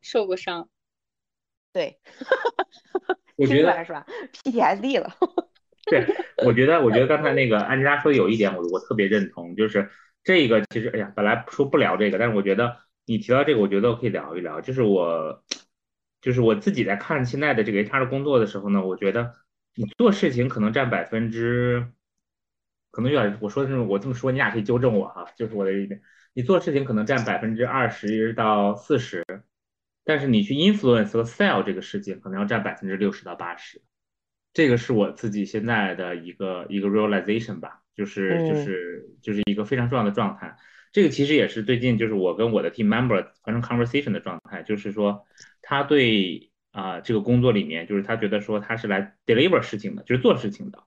[0.00, 0.68] 受过伤，
[1.72, 2.00] 对。
[3.36, 5.10] 我觉得是吧？PTSD 了。
[5.86, 6.06] 对，
[6.44, 9.90] 我觉得，我觉得刚才那个安吉拉说的有一点，我我特别认同，就是
[10.24, 14.60] 这个其实，哎呀，本来说不聊这个，但是我觉得你提到这个，我觉得我可以聊一聊。
[14.60, 15.42] 就是我，
[16.20, 19.34] 就是我自己在看现在的这个 HR 工作的时候呢，我觉得
[19.74, 21.92] 你做事情可能占百分之，
[22.90, 26.00] 可能有点我说的这种，我这么说你俩可以纠正我哈，就是我的一点，
[26.34, 29.24] 你做事情可能占百分之二十到四十。
[30.04, 33.80] 但是你去 influence 和 sell 这个事情，可能要占百分之六十到八十，
[34.52, 40.56] 这个是我自己现在的一个一个 realization 吧，就是就是就是一个非常重要的状态。
[40.92, 45.24] 这个其实也是最近就是我跟我的 team member 发生 conversation 的状态，就是说
[45.62, 50.82] 他对啊这个工作里面，就是他觉得说他是来 deliver 事情的，就是做事情的，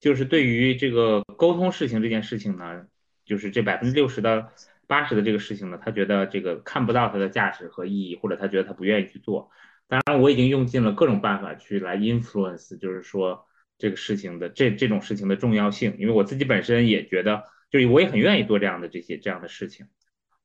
[0.00, 2.86] 就是对于这个沟通事情这件事情呢，
[3.24, 4.52] 就是这百分之六十的。
[4.88, 9.50] 八十的这个事情呢，他觉得这个看不到它的价值和意义，或者他觉得他不愿意去做。
[9.86, 13.44] 当然，我已经用尽了各种办法去来 influence，就是说
[13.78, 19.86] 这个事情的这这种事情的重要性，因为我自己本身也觉得，就是我也很愿意做这样的这些这样的事情。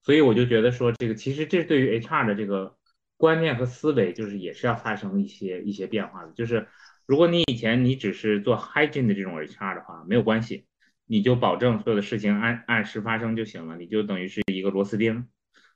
[0.02, 2.78] 所以我就觉得说，这个其实这对于 HR 的这个
[3.18, 6.32] 观念和思维，就是也是要发生一些一些变化的。
[6.32, 6.68] 就是
[7.06, 10.66] 如果你以前你只是做 hygiene 的这种 HR 的话，没有关系。
[11.06, 15.28] 你就保证所有的事情按按时发生就行了，你就等于是一个螺丝钉。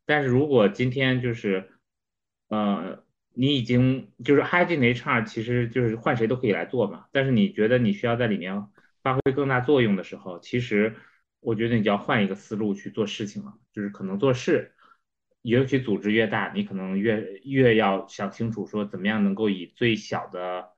[0.05, 1.70] 但是如果今天就是，
[2.47, 3.03] 呃，
[3.39, 7.05] 你已经就是 hygiene HR，其实就是换谁都可以来做嘛。
[7.11, 8.65] 但是你觉得你需要在里面
[9.03, 10.95] 发挥更大作用的时候，其实
[11.39, 13.53] 我觉得你就要换一个思路去做事情了。
[13.71, 14.73] 就是可能做事，
[15.43, 20.69] 尤其组织越大，你可能越越要想清楚说怎么样能够以最小的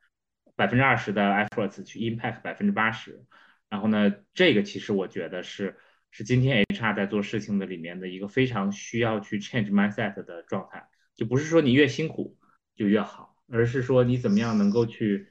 [0.58, 3.24] 百分之二十的 efforts 去 impact 百分之八十。
[3.70, 5.78] 然后呢，这个其实我觉得是
[6.12, 12.38] 是今天 HR 在做事情的里面的一个非常需要去 change mindset 的状态，就不是说你越辛苦
[12.80, 15.28] 就越好，而是说你怎么样能够去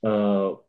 [0.00, 0.64] 呃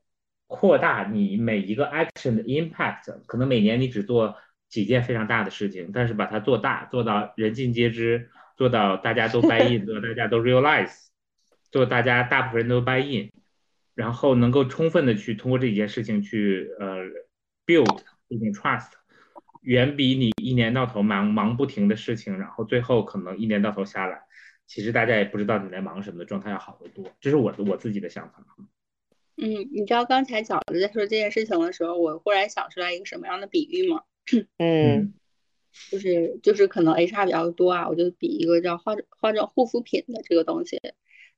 [0.47, 3.23] 扩大你每一个 action 的 impact。
[3.25, 4.35] 可能每年你只做
[4.67, 11.05] 几件非常大的事情，但是把它做大，做到人尽皆知，做到大家都 buy in，做大家都 realize，
[11.71, 13.31] 做大家大部分人都 buy in。
[13.95, 17.05] 然后能够充分的去通过这几件事情去呃
[17.65, 18.89] build 这种 trust，
[19.61, 24.23] 远比你一年到头忙忙不停的事情，然后最后可能一年到头下来，
[24.65, 27.05] 其实大家也不知道你在忙什么的状态要好得多。
[27.19, 28.45] 这是我的我自己的想法。
[29.35, 34.03] 嗯，你知道刚才饺子在说这件事情的时候，我忽然想出来一个什么样的比喻吗？
[34.57, 35.13] 嗯，
[35.89, 40.79] 就是就是可能 HR 比较多啊，我就比一个叫化化妆护肤品的这个东西。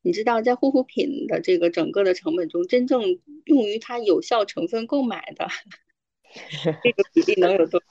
[0.02, 3.02] 你知道，在护肤品的这个整个的成本中，真正
[3.46, 5.48] 用于它有效成分购买的
[6.84, 7.82] 这个比例能有多？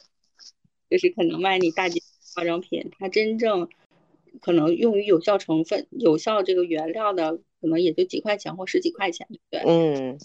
[0.91, 2.03] 就是可能卖你大几
[2.37, 3.69] 化妆品，它真正
[4.41, 9.73] 可能用于有效成分、有效这个原料的，可能也就几块钱或十几块钱，对不对？
[9.73, 10.19] 嗯。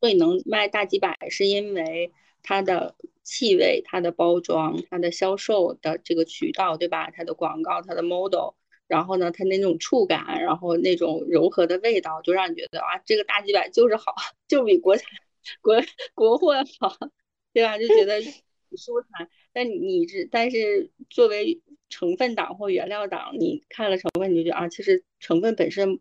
[0.00, 2.10] 所以能卖大几百，是因为
[2.42, 7.10] 它的气味、它的包装、它的销售的这个渠道，对吧？
[7.10, 8.54] 它的广告、它的 model。
[8.88, 14.14] 然后呢，它那种触感，然后那种柔和的味道，就让你觉得啊，这个大几百就是好，
[14.46, 15.08] 就比国产
[15.60, 15.80] 国
[16.14, 16.96] 国货好，
[17.52, 17.78] 对吧？
[17.78, 18.20] 就觉得
[18.76, 19.28] 舒坦。
[19.52, 26.00] 但你这，但是作为成分党或原料党，你看了成分，你就觉得啊，其实成分本身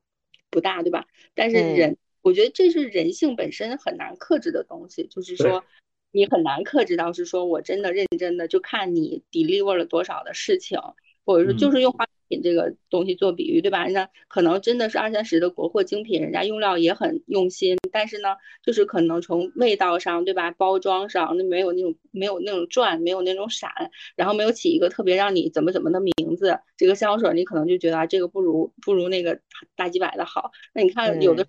[0.49, 1.07] 不大，对吧？
[1.33, 5.63] 但是人，我觉得这是人性本身很难克制的东西，就是说
[6.11, 10.79] 你很难克制到是说我真的认真的就看你 deliver 了多少的事情。
[11.27, 13.85] 或者说就是用化品这个东西做比喻，对吧？
[13.87, 20.51] 那可能真的是二三十的国货精品，人家用料也很用心，但是呢，就是可能从味道上，对吧？
[20.51, 23.71] 包装上那没有那种没有那种转，没有那种闪，
[24.15, 29.39] 然后没有起一个特别让你怎么怎么的名字，这个香水你可能就觉得啊，这个不如不如那个
[29.75, 30.51] 大几百的好。
[30.73, 31.45] 那你看有的。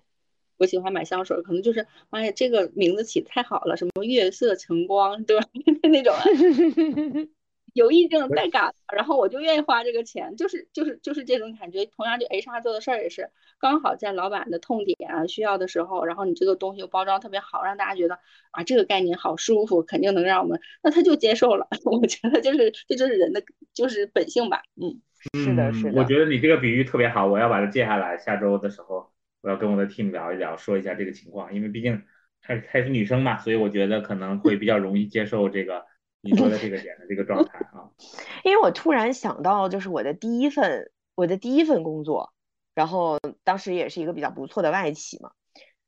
[0.59, 5.45] 我喜欢买香水，可能就是，哎呀，这个名字起太好了，什么月色晨光，对吧？
[5.83, 6.11] 那种
[7.77, 11.85] 有意境带感，然后我就愿意花这个钱，就是就是就是这种感觉。
[11.85, 18.19] 同样，就 HR 做的事儿也是，刚好在老板的痛点啊需要的时候，然后你这个东西又包装特别好，让大家觉得
[18.51, 21.67] 啊这个概念好舒服，肯定能让我们，那他就接受了。
[21.85, 24.99] 我觉得就是这就是人的就是本性吧，嗯，
[25.33, 26.01] 是的，是的。
[26.01, 29.11] 我觉得你这个比喻特别好，我要把它记下来，下周的时候。
[29.41, 32.01] 我要跟我的 team 聊一聊，说一下这个情况，因为毕竟
[32.41, 35.85] 她她是女生嘛，所以我觉得可能会比较容易接受这个
[36.31, 37.89] 你说的这个点的这个状态啊。
[38.43, 42.33] 因为我突然想到，就是我的第一份我的第一份工作，
[42.73, 45.31] 然后当时也是一个比较不错的外企嘛。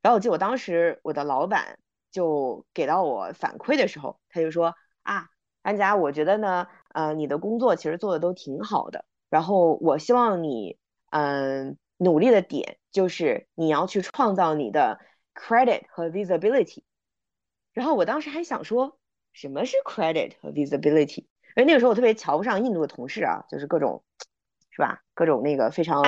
[0.02, 1.80] 然后我记得我当时我的老板
[2.12, 5.28] 就给到我反馈的时候，他就说啊，
[5.62, 10.78] 安佳，我觉得呢，呃，你的工作其实做的都挺好的，然后我希望你
[11.12, 12.78] 嗯努力的点。
[12.92, 15.00] 就是你要去创造你的
[15.36, 16.82] credit 和 visibility，
[17.72, 18.98] 然后我当时还想说，
[19.34, 21.22] 什么是 credit 和 visibility？
[21.22, 21.28] 因
[21.58, 24.04] 为那个时候我特别瞧不上印度的同事啊，就是各种，
[24.70, 25.02] 是吧？
[25.14, 26.04] 各种那个非常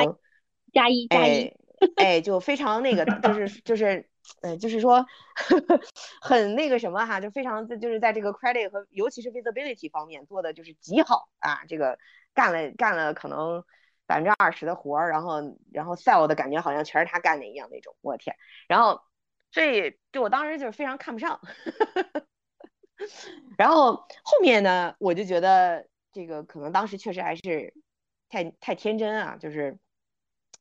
[0.73, 1.53] 加一加一，
[1.95, 4.09] 哎，就非常那个，就是就是，
[4.41, 5.05] 呃，就是说
[6.21, 11.97] 很那个什么哈，就非常就是在这个 credit 和尤其是 visibility 方面做的就是极好啊，这个
[12.33, 13.63] 干了干了可能。
[14.07, 15.35] 百分之二十的活儿，然后
[15.71, 18.35] 然后 sell 的感觉好像全是他干的一样那种，我天！
[18.67, 18.99] 然后
[19.51, 21.39] 所以就我当时就是非常看不上，
[23.57, 27.73] 然后后面呢，我就觉得这个可能当时确实还是
[28.29, 29.77] 太太天真啊，就是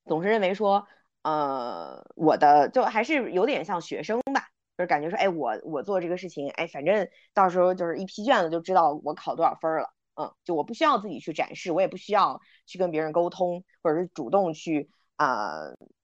[0.04, 0.86] 总是认为说，
[1.22, 9.92] 呃，我的就还是有点像学生吧，就是感觉说，哎，我我做这个事情，哎，反正到时候就是一批卷子就知道我考多少分了。
[10.16, 15.52] 嗯，就我不需要自己去展示，我也不需要去跟别人沟通，或者是主动去啊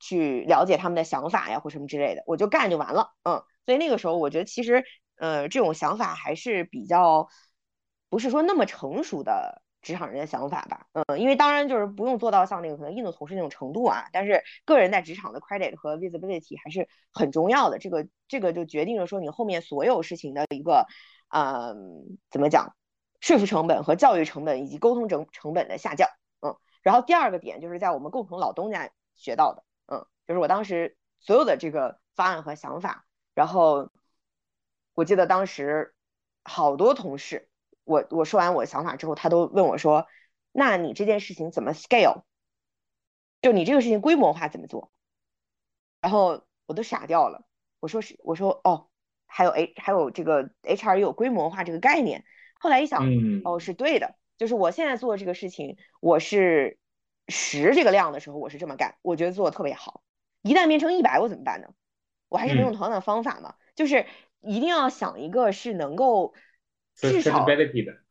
[0.01, 3.13] 去了解他们的想法呀，或什么之类的，我就干就完了。
[3.25, 4.85] 嗯，所以那个时候我觉得其实
[5.17, 7.29] 呃这种想法还是比较
[8.09, 10.87] 不是说那么成熟的职场人的想法吧。
[10.93, 17.79] 嗯，因为当然就是不用做到像那个可能印度同事那种程度啊，但是个人在职场的 credit 和 visibility 还是很重要的。
[17.79, 20.87] 这个这个就决定了说你后面所有事情的一个
[21.29, 22.75] 嗯怎么讲？
[23.19, 26.07] 说服成本和教育成本以及沟通成成本的下降，
[26.43, 33.91] 嗯，然后第二个点就是在我们共同老东家学到的，嗯，就是我当时所有的这个方案和想法，然后
[34.97, 35.95] 我记得当时
[36.43, 37.51] 好多同事，
[37.85, 40.07] 我我说完我的想法之后，他都问我说，
[40.53, 42.23] 那你这件事情怎么 scale？
[43.43, 44.91] 就你这个事情规模化怎么做？
[46.01, 47.45] 然后我都傻掉了，
[47.79, 48.89] 我说是，我说哦，
[49.27, 52.25] 还有 H 还有这个 HR 有规模化这个概念。
[52.59, 53.07] 后来一想，
[53.45, 56.79] 哦，是对的，就是我现在做这个事情，我是
[57.29, 60.03] 十这个量的时候，我是这么干，我觉得做的特别好。
[60.41, 61.69] 一旦变成一百，我怎么办呢？
[62.29, 64.05] 我还是用同样的方法嘛，就是
[64.47, 66.35] 一定要想一个是能够
[66.95, 67.47] 至少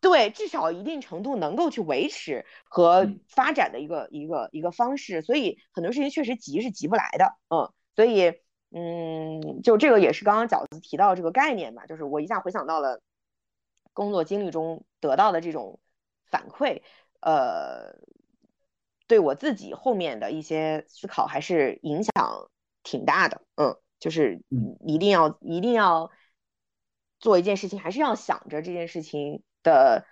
[0.01, 5.21] 对至少一定程度能够去维持和发展的一个一个一个方式。
[5.21, 8.33] 所以很多事情确实急是急不来的，嗯，所以
[8.71, 13.01] 嗯，就这个也是刚刚饺子提到这个概念嘛，就是我一下回想到了。
[13.93, 15.79] 工作经历中得到的这种
[16.29, 16.81] 反馈，
[17.21, 17.95] 呃，
[19.07, 22.11] 对我自己后面的一些思考还是影响
[22.83, 23.41] 挺大的。
[23.55, 24.43] 嗯，就是
[24.85, 26.11] 一定要一定要
[27.19, 30.05] 做一件事情，还是要想着这件事情的，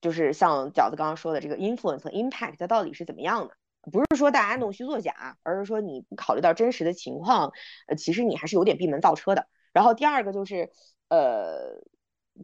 [0.00, 3.54] 就是像饺子刚刚说的这个 influence 和 impact 它到底是怎么样的？
[3.90, 7.52] 不是说大家弄虚作假，而是说你不考虑到真实的情况，
[7.86, 9.46] 呃，其实你还是有点闭门造车的。
[9.72, 10.70] 然后第二个就是，
[11.08, 11.80] 呃。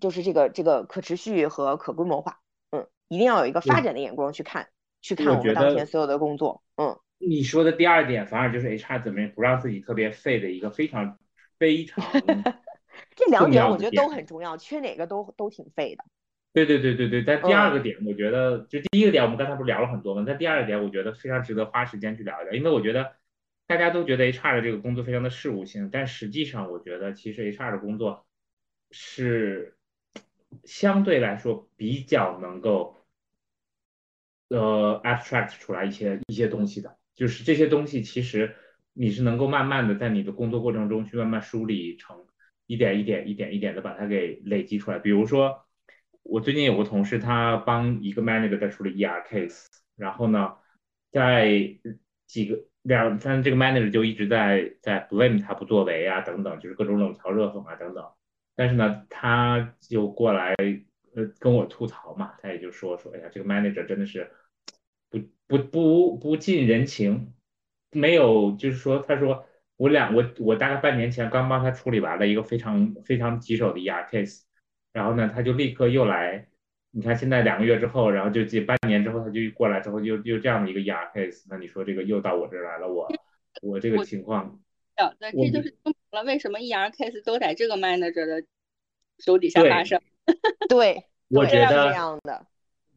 [0.00, 2.40] 就是这个这个可持续和可规模化，
[2.72, 4.66] 嗯，一定要有一个发展的眼光去看，
[5.00, 6.98] 去看我们当前所有的工作，嗯。
[7.18, 11.16] 你说的第二点，反而就是 HR 怎么不让自己特别废的一个非常
[11.60, 12.04] 非常
[13.14, 16.04] 这两点我觉得都很重要，缺哪个都都挺费的。
[16.52, 20.24] 对对对对对，但第二个点，我觉得就第一个点，我们刚才不是聊了很多吗？
[20.26, 23.12] 但第二个点，我觉得非常值得花时间去聊一聊，因为我觉得
[23.66, 28.26] 大家都觉得 HR 的这个工作非常的事务性，但实际上我觉得其实 HR 的工作
[28.90, 29.76] 是。
[30.62, 32.96] 相对来说比较能够，
[34.50, 38.54] 呃，abstract 出来一些一些东西的，就是这些东西其实
[38.92, 42.23] 你是能够慢慢的在你的工作过程中去慢慢梳理成
[42.66, 44.98] 一点一点一点一点的把它给累积出来。
[44.98, 45.66] 比如说，
[46.22, 50.56] 我最近有个同事，他帮一个 manager 在处理 ER case，然后呢，
[51.10, 51.76] 在
[52.26, 58.04] 几个两，他这个 manager 就一直在在 blame 他不作为啊等等，就是各种冷嘲热讽啊等等。
[58.56, 60.54] 但是呢，他就过来
[61.14, 64.30] 呃跟我吐槽嘛，他也就说说，哎呀，这个 manager 真的是
[65.10, 67.34] 不不不不近人情，
[67.90, 69.46] 没有就是说，他说
[69.76, 74.42] 我俩我我大概半年前刚帮他处理完了一个非常非常棘手的 ER case，
[74.92, 76.48] 然后呢，他就立刻又来。
[76.96, 83.08] 你看，现在两个月之后，然后就近半年之后，他就过来之后，又又这样的一个 ER case，那你说这个又到我这儿来了，我
[83.62, 84.60] 我这个情况，
[85.18, 88.44] 对，这就是证明了为什么 ER case 都在这个 manager 的
[89.18, 90.00] 手底下发生。
[90.70, 92.46] 对，我觉得这样的。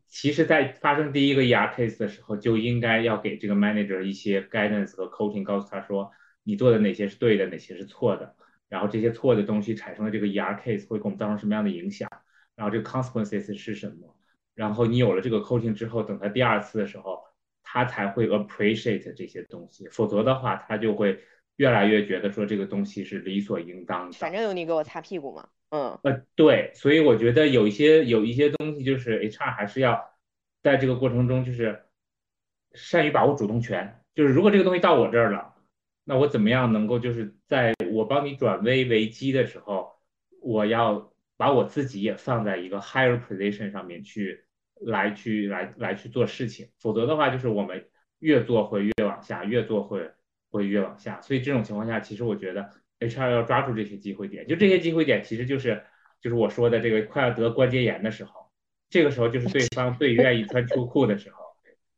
[0.08, 6.12] 其实，在发生第一个 ER case 的时候，就应该要给这个 manager 一些 guidance 和 coaching，告诉他说，
[6.48, 8.34] 你做的哪些是对的，哪些是错的，
[8.70, 12.10] 然后这些错的东西产生的这个 ER case 会给我们造成什么样的影响。
[12.56, 14.16] 然后这个 consequences 是什么？
[14.56, 17.22] 然后你有了这个 coaching 之后，等他第二次的时候，
[17.64, 19.90] 他才会 appreciate 这些东西。
[19.90, 21.20] 否则的话，他就会
[21.58, 24.18] 越来越觉得说这个东西是理所应当的。
[24.18, 25.50] 反正有你给我擦屁股嘛。
[25.72, 26.00] 嗯。
[26.04, 30.10] 呃，对，所以我觉得有一些有一些东西，就是 HR 还是要
[30.64, 31.84] 在这个过程中，就是
[32.72, 34.02] 善于把握主动权。
[34.16, 35.54] 就是如果这个东西到我这儿了，
[36.08, 39.92] 那我怎么样能够就是在我帮你转危为机的时候，
[40.42, 41.12] 我要。
[41.40, 44.44] 把我自己也放在一个 higher position 上面去，
[44.82, 47.86] 来去来来去做事情，否则的话就是我们
[48.18, 50.10] 越做会越往下，越做会
[50.50, 51.22] 会越往下。
[51.22, 55.84] 所以这种情况下，其实我觉得 HR 要抓住这些机会点，就这些机会点，其实就是
[56.20, 58.50] 就是我说的这个快要得关节炎的时候，
[58.90, 61.38] 这个时候就是对方最愿意穿秋裤的时候，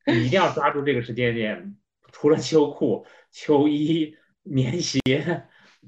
[0.05, 1.77] 你一定要抓住这个时间点，
[2.11, 5.01] 除了秋裤、秋衣、棉鞋、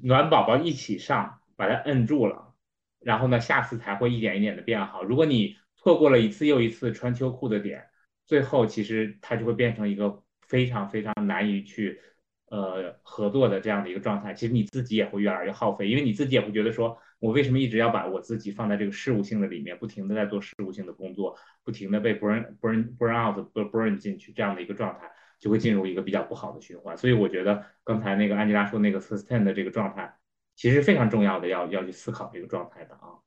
[0.02, 2.54] 暖宝宝一起上，把它摁住了。
[3.00, 5.02] 然后呢，下次才会一点一点的变好。
[5.02, 7.84] 如果你错过了一次又一次穿秋裤的点，
[8.26, 12.00] 最后其实它就会变成一个非常非常难以去
[12.46, 14.32] 呃合作的这样的一个状态。
[14.32, 25.10] 其实你自己也会越来越耗费，因为你自己也会觉得说，我为什么一直要把我自己放在这个事务性的里面，不停的在做事务性的工作，不停的被 burn burn burn out burn burn 进去这样的一个状态，
[25.42, 26.96] 就会进入一个比较不好的循环。
[26.96, 30.16] 所以我觉得刚才那个安吉拉说那个 sustain 的这个状态。
[30.54, 33.18] 其实非常重要的，要要去思考这个状态的啊。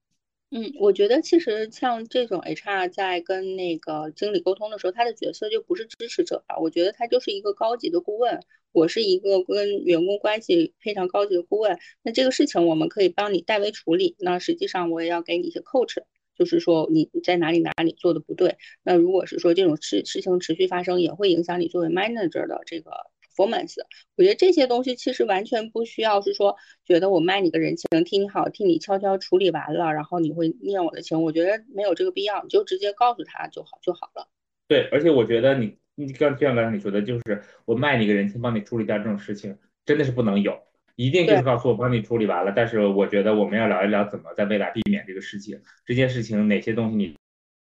[0.51, 6.59] 嗯，我觉得其实像这种 HR 在跟那个经理沟通的时候，他的角色就不是支持者了。
[6.61, 8.39] 我觉得他就是一个高级的顾问。
[8.71, 11.79] 我是一个跟员工关系非常高级的顾问。
[12.03, 14.15] 那这个事情我们可以帮你代为处理。
[14.19, 15.97] 那实际上我也要给你一些 coach，
[16.35, 18.57] 就是说你在哪里哪里做的不对。
[18.83, 22.91] 那如果是说这种事事情持续发生，也会影响你作为 manager 的这个。
[23.35, 23.75] performance，
[24.15, 26.55] 我觉得这些东西其实完全不需要是说
[26.85, 34.29] 觉得我卖你个人情，替你好，替你悄悄处理完了，然后你会念我的情，我觉得没有这个必要，你就直接告诉他就好就好了。
[34.69, 40.57] 对，而且我觉得你你刚就像刚才你说的，就是我卖你个人情，帮你处理掉这种事情，真的是不能有，
[40.95, 42.51] 一定就是告诉我帮你处理完了。
[42.55, 47.17] 但是我觉得我们要聊一聊怎么在未来避免这个事情，这件事情哪些东西你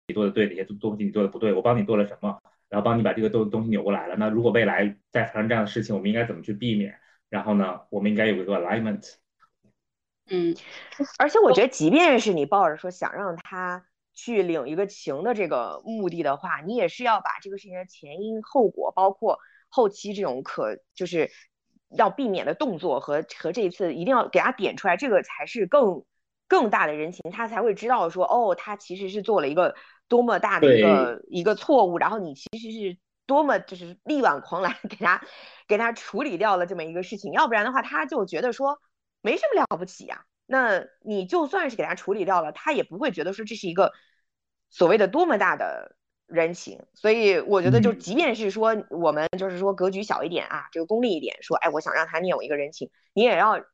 [0.08, 2.38] 你做的对，哪些东西你做的不对，我帮你做了什么。
[2.68, 4.16] 然后帮你把这个东东西扭过来了。
[4.16, 6.98] 那如果未来再发生这样的事情，我们应该怎么去避免？
[7.30, 9.14] 然后呢，我们应该有一个 alignment。
[10.28, 10.52] 嗯，
[11.18, 19.38] 而且我觉得，即便是你抱着说想让他去领一个情的这个目的的话，你也是要把这个事情的前因后果，包括
[19.68, 21.30] 后期这种可就是
[21.96, 26.04] 要避免的动作和和这一次一定要给他点出来，这个才是更
[26.48, 29.74] 更大的人情，他才会知道说，哦，他其实是做了一个。
[30.08, 35.20] 多么大的一个一个错误，然后你其实是多么就是力挽狂澜给他
[35.66, 38.80] 给他处理掉了这么一个事情，要不然的话他就觉得说
[39.20, 40.24] 没什么了不起呀。
[40.46, 43.92] 那你就算是给他处理掉了，他也不会觉得说这是一个
[44.70, 45.95] 所谓的多么大的
[46.26, 46.80] 人情。
[46.94, 53.64] 所以我觉得，就即便是说我们就是说格局小一点啊，这个功利一点，说哎，我想让他念我一个人情，你也要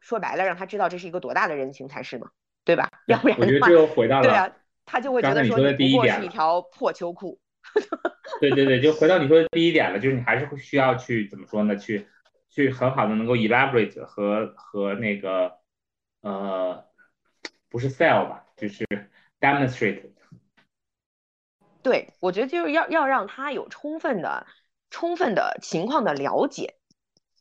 [0.00, 2.28] 说白了让他知道这是一个多大的人情才是嘛，
[2.64, 2.90] 对吧？
[3.06, 4.50] 要不然我觉得这又回到了对啊。
[4.88, 7.40] 他就会觉得说你不过是一条破秋裤。
[8.40, 11.76] 对对对，就回到你说的第一点了，就是你还是会需要去怎么说呢？
[11.76, 12.06] 去
[12.48, 15.54] 去很好的能够 elaborate 和和那个
[16.20, 16.84] 呃，
[17.68, 18.86] 不是 sell 吧，就是
[19.40, 20.10] demonstrate。
[21.86, 24.44] 对，我觉得就是要要让他有充分的
[24.90, 26.74] 充分的情况的了解，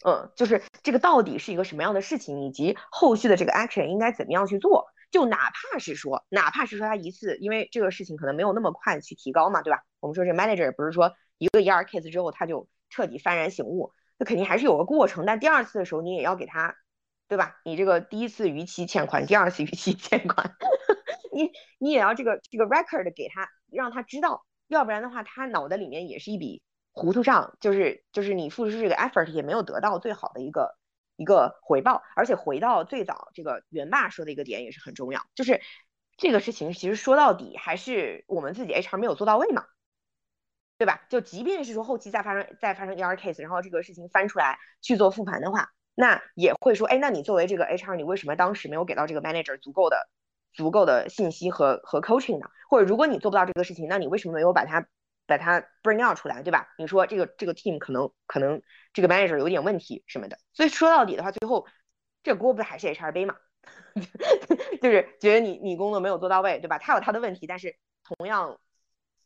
[0.05, 4.85] 嗯，就是这个到底是一个什么样的事情，以及后续的这个 action 应该怎么样去做。
[5.09, 9.81] 就哪怕是说，哪怕是说他一次，因为这个事情可能没有那么快去提高嘛，对吧？
[9.99, 15.25] 我们说这 manager 不是说一个 ER case 之后他就彻底幡然醒悟，那肯定还是有个过程。
[15.25, 16.75] 但第二次的时候，你也要给他，
[17.27, 17.55] 对吧？
[17.65, 20.55] 你这个第一次逾期欠款，第二次逾期欠款，
[21.33, 21.49] 你
[21.79, 26.61] 你也要这个这个 record 给他，让他知道，要不然的话，他脑袋里面也是一笔
[26.91, 30.77] 糊涂账，就是就是你付出这个 effort 也没有得到最好的一个
[31.15, 35.61] 一个回报，而且回到最早这个元爸说的一个点也是很重要，就是
[36.17, 39.65] 这个事情其实说到底还是我们自己 HR 没有做到位嘛，
[40.77, 41.05] 对吧？
[41.09, 50.09] 就即便是说后期再发生再发生 ER case，然后这个事情翻出来去做复盘的话，那也会说，哎，那你作为这个 HR，你为什么当时没有给到这个 manager 足够的
[50.55, 52.47] 足够的信息和和 coaching 呢？
[52.69, 54.87] 或者如果你做不到这个事情，那你为什么没有把它
[55.27, 56.67] 把它 bring out 出来，对吧？
[56.77, 58.61] 你说这个这个 team 可能可能
[58.93, 61.67] 这个 manager 有点问题什么的，所以说到底的话，最后
[62.23, 63.35] 这锅不还是 HR 背嘛？
[64.81, 66.77] 就是觉得你你工作没有做到位，对吧？
[66.77, 68.59] 他有他的问题，但是同样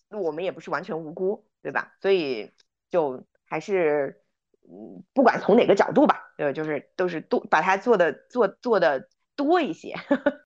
[0.09, 1.93] 我们也不是完全无辜，对吧？
[2.01, 2.51] 所以
[2.89, 4.21] 就还是
[4.69, 9.09] 嗯，不管从哪个角度吧，对，就是都是多把它做的做做的
[9.39, 9.95] 多一些，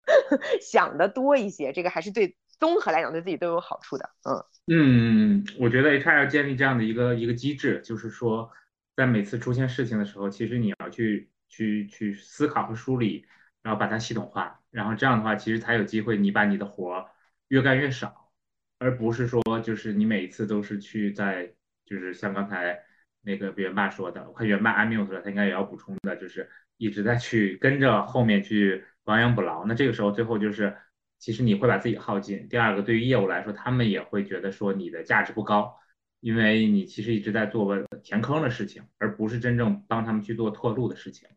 [0.62, 4.46] 想的多一些，这个还是对综合来讲对自己都有好处的，嗯。
[4.68, 8.52] 嗯，我觉得 HR 要建立这样的一个一个机制，就是说，
[8.96, 13.26] 在每次出现事情的时候，其实你要去去去思考和梳理，
[13.64, 17.10] 然后把它系统化，然后这样的话，其实才有机会你把你的活
[17.48, 18.32] 越干越少，
[18.78, 21.52] 而不是说就是你每一次都是去在
[21.86, 22.80] 就是像刚才
[23.24, 30.76] 那个元爸说的，我看原爸 i mute 了，他应该也要补充的，就是一直在去跟着后面去亡羊补牢，那这个时候最后就是。
[31.20, 32.50] 其实你会把自己耗尽。
[32.50, 35.74] 第二个，对于业务来说，他们也会觉得说你的价值不高，
[36.20, 41.30] 因为你其实一直在做填坑的事情，而不是真正帮他们去做拓路的事情。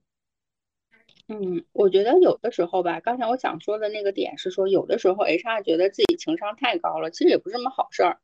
[1.29, 8.19] 嗯，我觉得有的时候吧，刚才我想说的那个点是说，有的时候 HR 觉得自己情商太高了，其实也不是什么好事儿。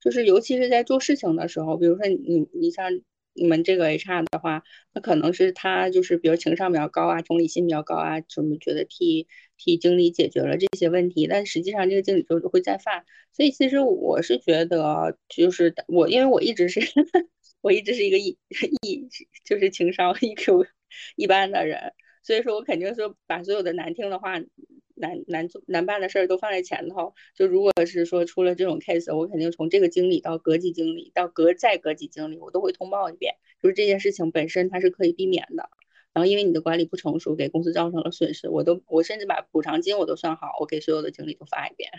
[0.00, 3.00] 就是尤其是在做事情的时候，比如说你你像。
[3.40, 13.04] 你们这个 HR 的话，那可能是他就是比如情商比较高啊，同理心比较高啊，什么觉得替替经理解决了这些问题，但实际上这个经理就会再犯。
[13.32, 16.80] 所以其实我是觉得，就是我因为我一直是
[17.60, 18.36] 我一直是一个 E
[18.82, 19.08] E
[19.44, 20.66] 就是情商 EQ
[21.14, 21.92] 一般的人，
[22.24, 24.40] 所以说我肯定是把所有的难听的话。
[24.98, 35.70] 难难做难办的事儿都放在前头，就如果是说出了这种 case，我肯定从这个经理到阁级经理到隔再阁级经理，我都会通报一遍，就是这件事情本身它是可以避免的。
[36.14, 41.90] 然后因为你的管理不成熟，给公司造成了损失，我都我甚至把补偿金我都算好，我给所有的经理都发一遍。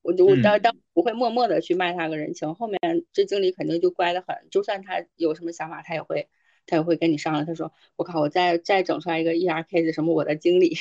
[0.00, 2.78] 我就我当当不会默默的去卖他个人情，后面
[3.12, 6.28] 这经理肯定就乖得很，就算他有什么想法，他也会
[6.64, 7.44] 他也会跟你商量。
[7.44, 10.76] 他说我靠，我再再整出来一个 ER case 什么我的经理。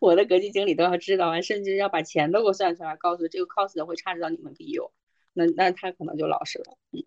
[0.00, 4.90] 我的格局经理都要知道啊，甚至要把钱都给我算出来，告诉这个 cost 的会差值到你们 BU，
[5.32, 6.76] 那那他可能就老实了。
[6.92, 7.04] 嗯，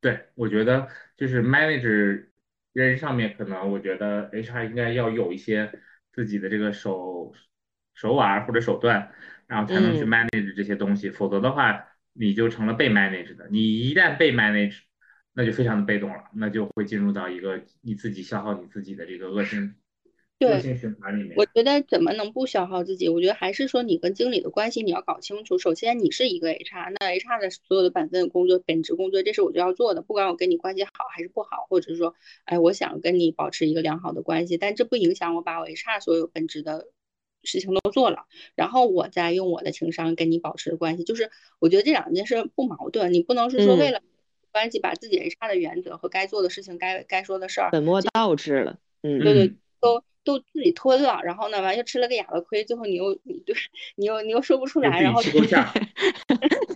[0.00, 2.26] 对，我觉得就是 manager
[2.72, 5.72] 人上面可能，我觉得 HR 应该要有一些
[6.12, 7.32] 自己的这个手
[7.94, 9.12] 手腕或者手段，
[9.46, 13.48] 然后才能去 manage 这些东西，否则的话你就成了被 manage 的。
[13.50, 14.80] 你一旦被 manage，
[15.32, 19.74] 那就非常的被动了，那就会进入到一个你自己消耗你自己的这个恶性。
[20.38, 20.50] 对，
[21.34, 23.08] 我觉得怎么能不消耗自己？
[23.08, 25.56] 我觉得还是说你跟经理的关系你要搞清楚。
[25.56, 30.02] 首先你是一个 HR，那 HR 的所有的本分工作、本职工作，这是我就要做的。
[30.02, 32.14] 不管我跟你关系好还是不好，或者是说，
[32.44, 36.86] 哎，我想跟你保持一个良好的关系，但这不影响我把我 HR 所有本职的
[37.42, 41.04] 事情都做了，然后我再用我的情商跟你保持关系。
[41.04, 41.30] 就是
[41.60, 44.02] 我觉得这两件事不矛盾，你不能是说为了
[44.52, 48.78] 关系把自己 HR 的原则和该做的事情、该该说的事儿本末倒置了。
[49.00, 50.04] 嗯，对对，都。
[50.26, 53.54] 都自己吞了，然后呢，完又吃了个哑巴亏，最后你又你对，
[53.94, 55.22] 你又你又说不出来，然后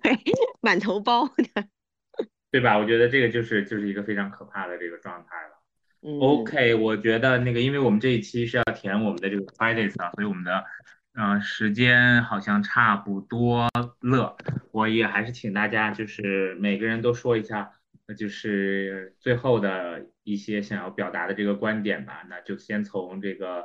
[0.02, 0.18] 对，
[0.62, 1.64] 满头包的，
[2.50, 2.78] 对吧？
[2.78, 6.20] 我觉得这个就是就是一个非常可怕的这个状态了。
[6.20, 10.64] OK，我觉得那个，因为我们这一期是要填我们的这个 credits 啊，所以我们的
[11.12, 13.68] 嗯时间好像差不多
[14.00, 14.36] 了。
[14.70, 17.72] 我也还是请大家就是每个人都说一下。
[18.10, 23.64] 那就是最后的一些想要表达的这个观点吧，那就先从这个，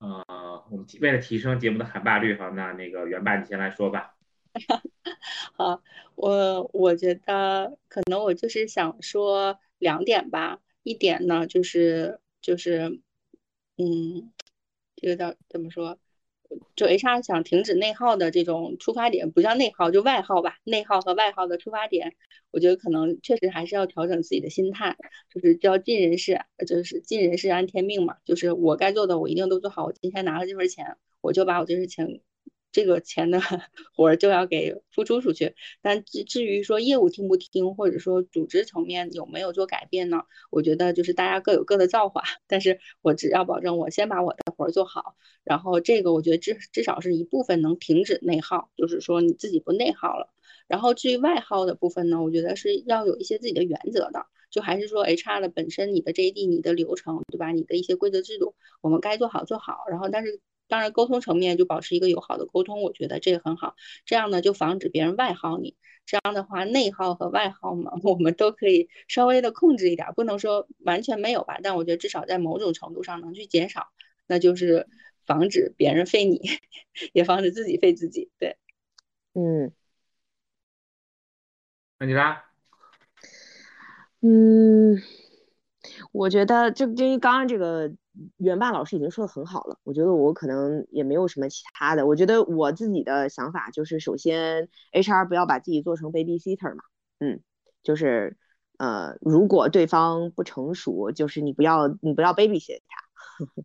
[0.00, 4.16] 呃，我们为了提升节目的喊霸率哈，那那个元爸你先来说吧。
[5.54, 5.80] 好，
[6.16, 13.00] 我我觉得可能我就是想说两点吧，一点呢就是就是，
[13.76, 14.32] 嗯，
[14.96, 16.00] 这个叫怎么说？
[16.76, 20.56] 就 HR 想停止内耗的这种出发点，不叫内耗，就外耗吧。
[20.64, 22.14] 内耗和外耗的出发点，
[22.50, 24.96] 我觉得可能确实还是要调整自己的心态，
[25.32, 28.16] 就是叫尽人事，就是尽人事安天命嘛。
[28.24, 29.86] 就是我该做的，我一定都做好。
[29.86, 32.20] 我今天拿了这份钱，我就把我这份钱
[32.74, 33.38] 这个钱的
[33.94, 35.54] 活儿就要给付出出去。
[35.80, 40.24] 但至至于说业务听不听，或者说组织层面有没有做改变呢？
[40.50, 45.14] 我觉得就是大家各有各的造化， 但是我只要保证我先把我的活儿做好，
[45.44, 50.28] 然后这个我觉得至至少是一部分能停止内耗，就是说你自己不内耗了。
[50.66, 57.52] 然后至于外耗的部分呢，我觉得是要有一些自己的原则的，就还是说 HR 的本身，你的 JD、你的流程，对吧？
[57.52, 59.84] 你的一些规则制度，我们该做好做好。
[59.90, 63.74] 然后，但是当然沟通层面就保持一个友好的沟通，我觉得这个很好。
[64.04, 65.76] 这样呢，就防止别人外耗你。
[66.06, 71.60] 这样的话，内耗和外耗嘛， 我们都可以稍微的控制一点，不能说完全没有吧。
[71.62, 73.88] 但我觉得至少在某种程度上能去减少，
[74.26, 74.86] 那就是
[75.24, 76.40] 防止别人废你，
[77.14, 78.30] 也防止自己废自己。
[78.38, 78.56] 对，
[79.34, 79.72] 嗯。
[81.98, 82.36] 那你呢？
[84.20, 85.00] 嗯，
[86.14, 87.92] 我觉得就因为刚刚这个
[88.36, 92.06] 袁爸老师已经说的很好了，我觉得我可能也没有什么其他的。
[92.06, 96.84] 我觉得我自己的想法就是，首先 HR 不要把自己做成 babysitter 嘛，
[97.18, 97.40] 嗯，
[97.82, 98.36] 就是
[98.78, 103.02] 呃，如果对方不成熟，就是你不要你不要 babysit 他，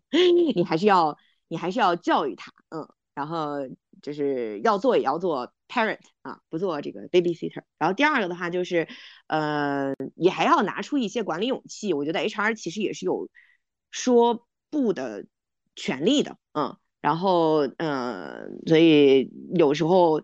[0.56, 1.20] 你还是要
[1.50, 3.58] 你还是要教育他，嗯，然后
[4.02, 5.54] 就是要做也要做。
[5.70, 7.62] Parent 啊，不做这个 babysitter。
[7.78, 8.88] 然后第二个的话就是，
[9.28, 11.94] 呃，也还要拿出一些管理勇气。
[11.94, 13.30] 我觉得 HR 其实也是有
[13.92, 15.26] 说不的
[15.76, 16.76] 权利的，嗯。
[17.02, 20.22] 然后，嗯，所以有时候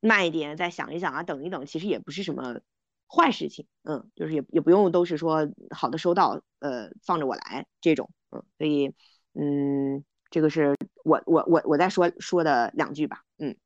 [0.00, 2.60] 慢一点，再想一想啊，等一等，其实也不是什么
[3.06, 8.44] 坏事情，嗯，就是也也不用都是说好的收到，呃，放着我来这种，嗯。
[8.58, 8.92] 所以，
[9.32, 13.56] 嗯，这个是我我我我再说说的两句吧，嗯。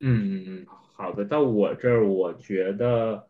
[0.00, 3.28] 嗯嗯嗯，好的，到我这儿，我觉得，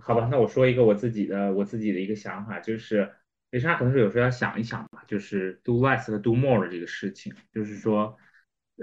[0.00, 3.10] 好吧，那我说一个我自己的我自己的一个想法，就是
[3.52, 8.18] HR 可能是有时候要想一想吧，就是 do less 和 do more 的这个事情，就是说，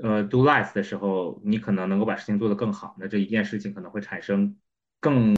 [0.01, 4.57] 呃，do less 的时候，你可能能够把事情做得更好，那这一件事情可能会产生
[4.99, 5.35] 更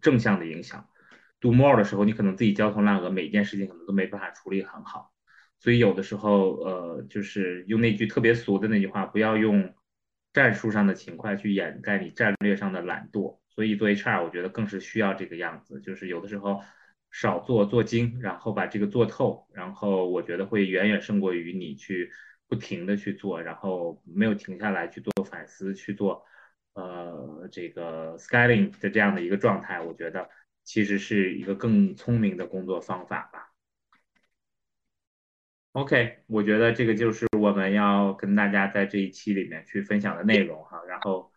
[0.00, 0.88] 正向的影响
[1.38, 5.12] ；do more 的时候，你可能自己焦头烂额，每一件事情可能都没办法处理很好，
[5.58, 9.74] 所以有的时候，呃，就是用那句特别俗的那句话，不要用。
[10.32, 16.62] 战术上的勤快去掩盖你战略上的懒惰，所以做 HR 我觉得更是需要这个样子，就是有的时候
[17.10, 22.10] 少做做精，然后把这个做透，然后我觉得会远远胜过于你去
[22.46, 26.24] 不停的去做，然后没有停下来去做反思，去做
[26.74, 30.28] 呃这个 scaling 的这样的一个状态，我觉得
[30.62, 33.49] 其实是一个更聪明的工作方法吧。
[35.72, 40.82] OK，我觉得这个就是我们要跟大家在这一期里面去分享的内容哈。
[40.88, 41.30] 然后，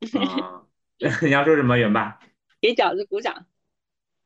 [0.40, 0.64] 啊，
[1.20, 2.18] 你要说什么，元爸？
[2.62, 3.44] 给饺子鼓掌。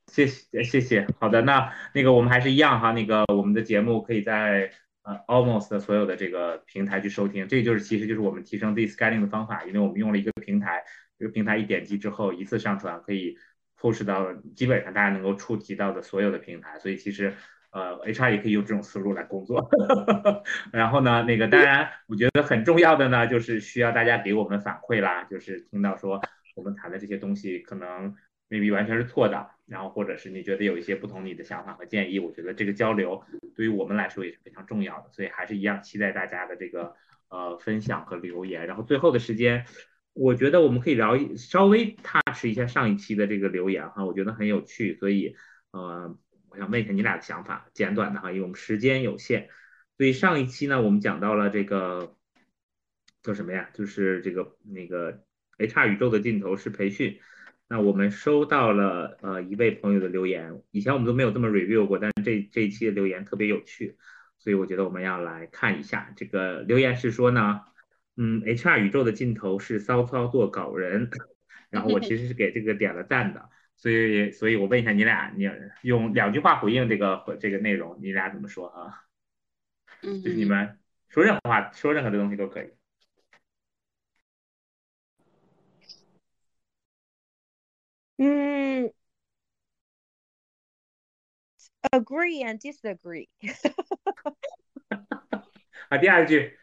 [0.06, 1.08] 谢谢谢谢。
[1.18, 2.92] 好的，那那个我们还是一样哈。
[2.92, 4.70] 那个我们的节目可以在
[5.02, 7.48] 呃 Almost 所有的这个平台去收听。
[7.48, 10.84] 这就是其实就是我们提升自己 scaling 的方法，因为我们用了一个平台，
[11.18, 13.36] 这个平台一点击之后一次上传可以
[13.76, 17.34] push 到基本上大家能够触及到的所有的平台，所以其实。
[17.70, 19.68] 呃，HR 也可以用这种思路来工作。
[20.72, 25.24] 然后呢，那个当然，我觉得很重要的呢，就是需要大家给我们反馈啦。
[25.24, 26.20] 就是听到说
[26.56, 28.14] 我们谈的这些东西可能
[28.48, 33.22] maybe 完全是错的，然后或者是你觉得有一些不同你的想法和建议，我觉得这个交流
[33.54, 35.10] 对于我们来说也是非常重要的。
[35.12, 36.94] 所以还是一样期待大家的这个
[37.28, 38.66] 呃分享和留言。
[38.66, 39.66] 然后最后的时间，
[40.14, 45.36] 我觉得我们可以聊稍微 touch 一下上一期的这个留言哈，我觉得很有趣，所以
[45.72, 46.16] 呃。
[46.58, 49.48] 想问一下你俩的想法，简短的哈，因为我们时间有限。
[49.96, 52.16] 所以上一期呢，我们讲到了这个
[53.22, 53.70] 叫什么呀？
[53.72, 55.24] 就是这个那个
[55.58, 57.18] HR 宇宙的尽头是培训。
[57.70, 63.96] 那我们收到了呃一位朋友的留言，以前我们都没有这么 review 过，但是这这一期的留言特别有趣，
[64.38, 66.12] 所以我觉得我们要来看一下。
[66.16, 67.60] 这个留言是说呢，
[68.16, 71.10] 嗯，HR 宇宙的尽头是骚操作搞人，
[71.68, 73.50] 然后我其实是给这个点了赞的。
[73.78, 75.48] 所以，所以我问一下你俩，你
[75.82, 79.04] 用两句话回应这个这个内容，你俩怎么说啊？
[80.02, 82.72] 嗯，就是你们说任何话，说任何的东西都可以。
[88.16, 88.92] 嗯
[91.92, 93.28] ，agree and disagree。
[95.88, 96.58] 啊，第二句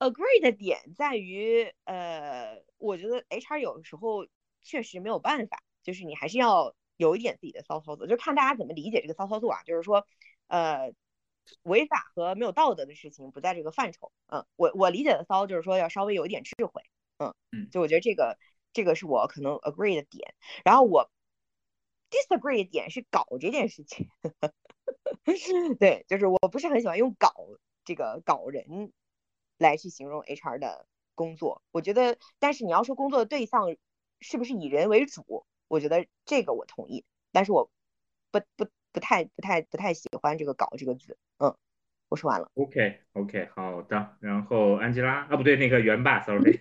[0.00, 4.26] ，agree 的点在于，呃，我觉得 HR 有的时候。
[4.68, 9.62] 确实没有办法，就是你还是要有一点自己的骚操作，就看大家怎么理解这个骚操作啊。
[9.62, 10.06] 就是说，
[10.48, 10.92] 呃，
[11.62, 14.12] 违法和没有道德的事情不在这个范畴。
[14.26, 16.82] 嗯，我我理解的骚就是说要稍微有一点智慧。
[17.16, 18.36] 嗯嗯，就我觉得这个
[18.74, 20.34] 这个是我可能 agree 的点。
[20.66, 21.10] 然后我
[22.10, 24.10] disagree 的点是搞这件事情。
[25.80, 27.32] 对，就是我不是很喜欢用搞
[27.86, 28.92] 这个搞人
[29.56, 31.62] 来去形容 HR 的工作。
[31.70, 33.74] 我觉得，但是你要说工作的对象
[34.20, 37.70] 是不是以人为主，我觉得这个我同意，但是我
[38.30, 41.16] 不不不太不太不太喜欢这个“搞”这个字。
[41.38, 41.54] 嗯，
[42.08, 42.50] 我说完了。
[42.54, 44.16] OK OK，好的。
[44.20, 46.60] 然后安吉拉啊，不对，那个元爸，sorry。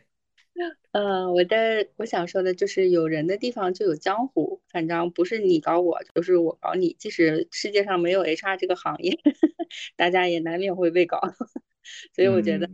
[0.91, 6.93] 嗯， 我的我想说的就是有人的地方就有江湖，反正不是你搞我，就是我搞你。
[6.99, 9.19] 即使世界上没有 HR 这个行业，
[9.95, 11.21] 大家也难免会被搞。
[12.13, 12.67] 所以我觉得，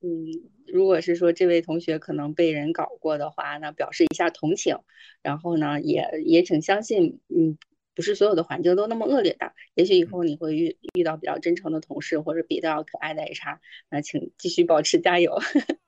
[0.00, 0.26] 嗯，
[0.74, 4.76] 如果是说这位同学可能被人搞过的话，那表示一下同情。
[5.22, 7.56] 然后呢，也也请相信，嗯，
[7.94, 9.52] 不是所有的环境都那么恶劣的。
[9.76, 15.38] 也许以后你会遇遇到比较真诚的同事或者比较可爱的 HR，那请继续保持加油。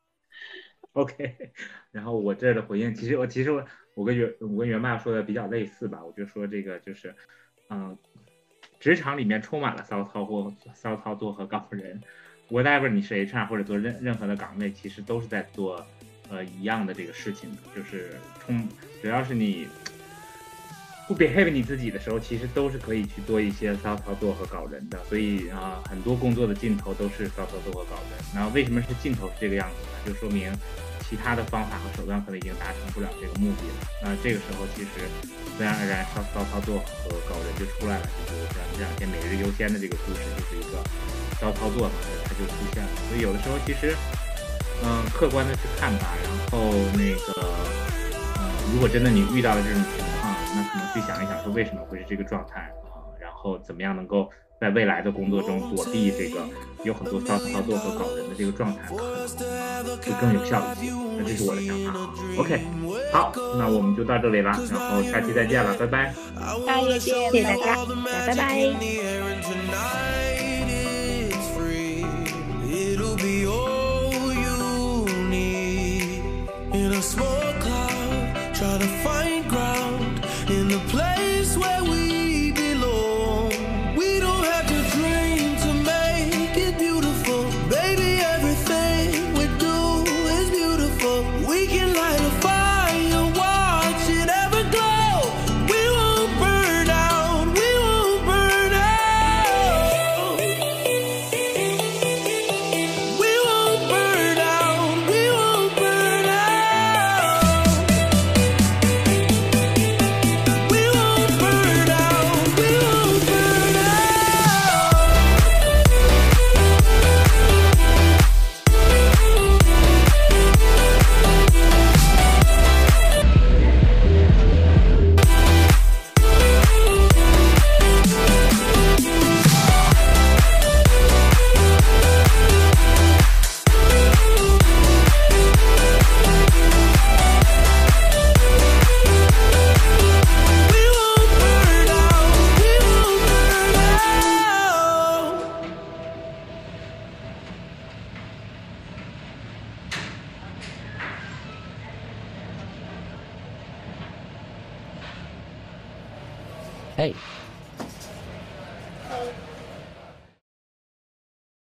[0.93, 1.35] OK，
[1.91, 7.13] 然后我这儿的回应，其实我其实我我跟袁我跟袁爸说的比较类似吧，我就说这个就是，
[7.71, 7.99] 嗯，
[8.79, 12.01] 职场里面充满了骚操或骚操作和搞人
[12.51, 15.87] ，whatever 你是 HR 或者做任任何的岗位，其实都是在做
[16.29, 18.69] 呃一样的这个事情的，就是充
[19.03, 19.69] 只要是你。
[21.09, 24.99] 不 behave 你自己的时候，其实都是可以去做一些骚操作和搞人的。
[25.05, 28.19] 所以啊，很多工作的尽头都是骚操作和搞人。
[28.35, 30.03] 那为什么是尽头是这个样子呢？
[30.05, 30.53] 就说明
[31.09, 33.87] 其他的方法和手段可能已经达成不了这个目的了。
[34.03, 34.89] 那这个时候，其实
[35.57, 38.07] 自然而然骚骚操作和搞人就出来了。
[38.27, 40.83] 就比如像这两天每日优先的这个故事，就是一个
[41.41, 41.91] 骚操作，
[42.25, 42.89] 它就出现了。
[43.09, 43.95] 所以有的时候其实，
[44.85, 46.15] 嗯，客观的去看吧。
[46.23, 47.33] 然后那个，
[48.39, 53.01] 嗯，如果真的你遇到了这种情况，那可能去想一想，说为什么会是这个状态啊？
[53.21, 54.31] 然后怎么样能够
[54.61, 56.41] 在未来的工作中躲避这个
[56.85, 60.93] 有很多骚操作和搞人的这个状态，可能会更有效一些。
[61.19, 62.11] 那这是我的想法啊。
[62.39, 62.61] OK，
[63.13, 66.15] 好，那我们就到这里了，然后下期再见了，拜拜。
[66.67, 67.77] 下期见，谢谢大家，
[68.27, 69.26] 拜拜。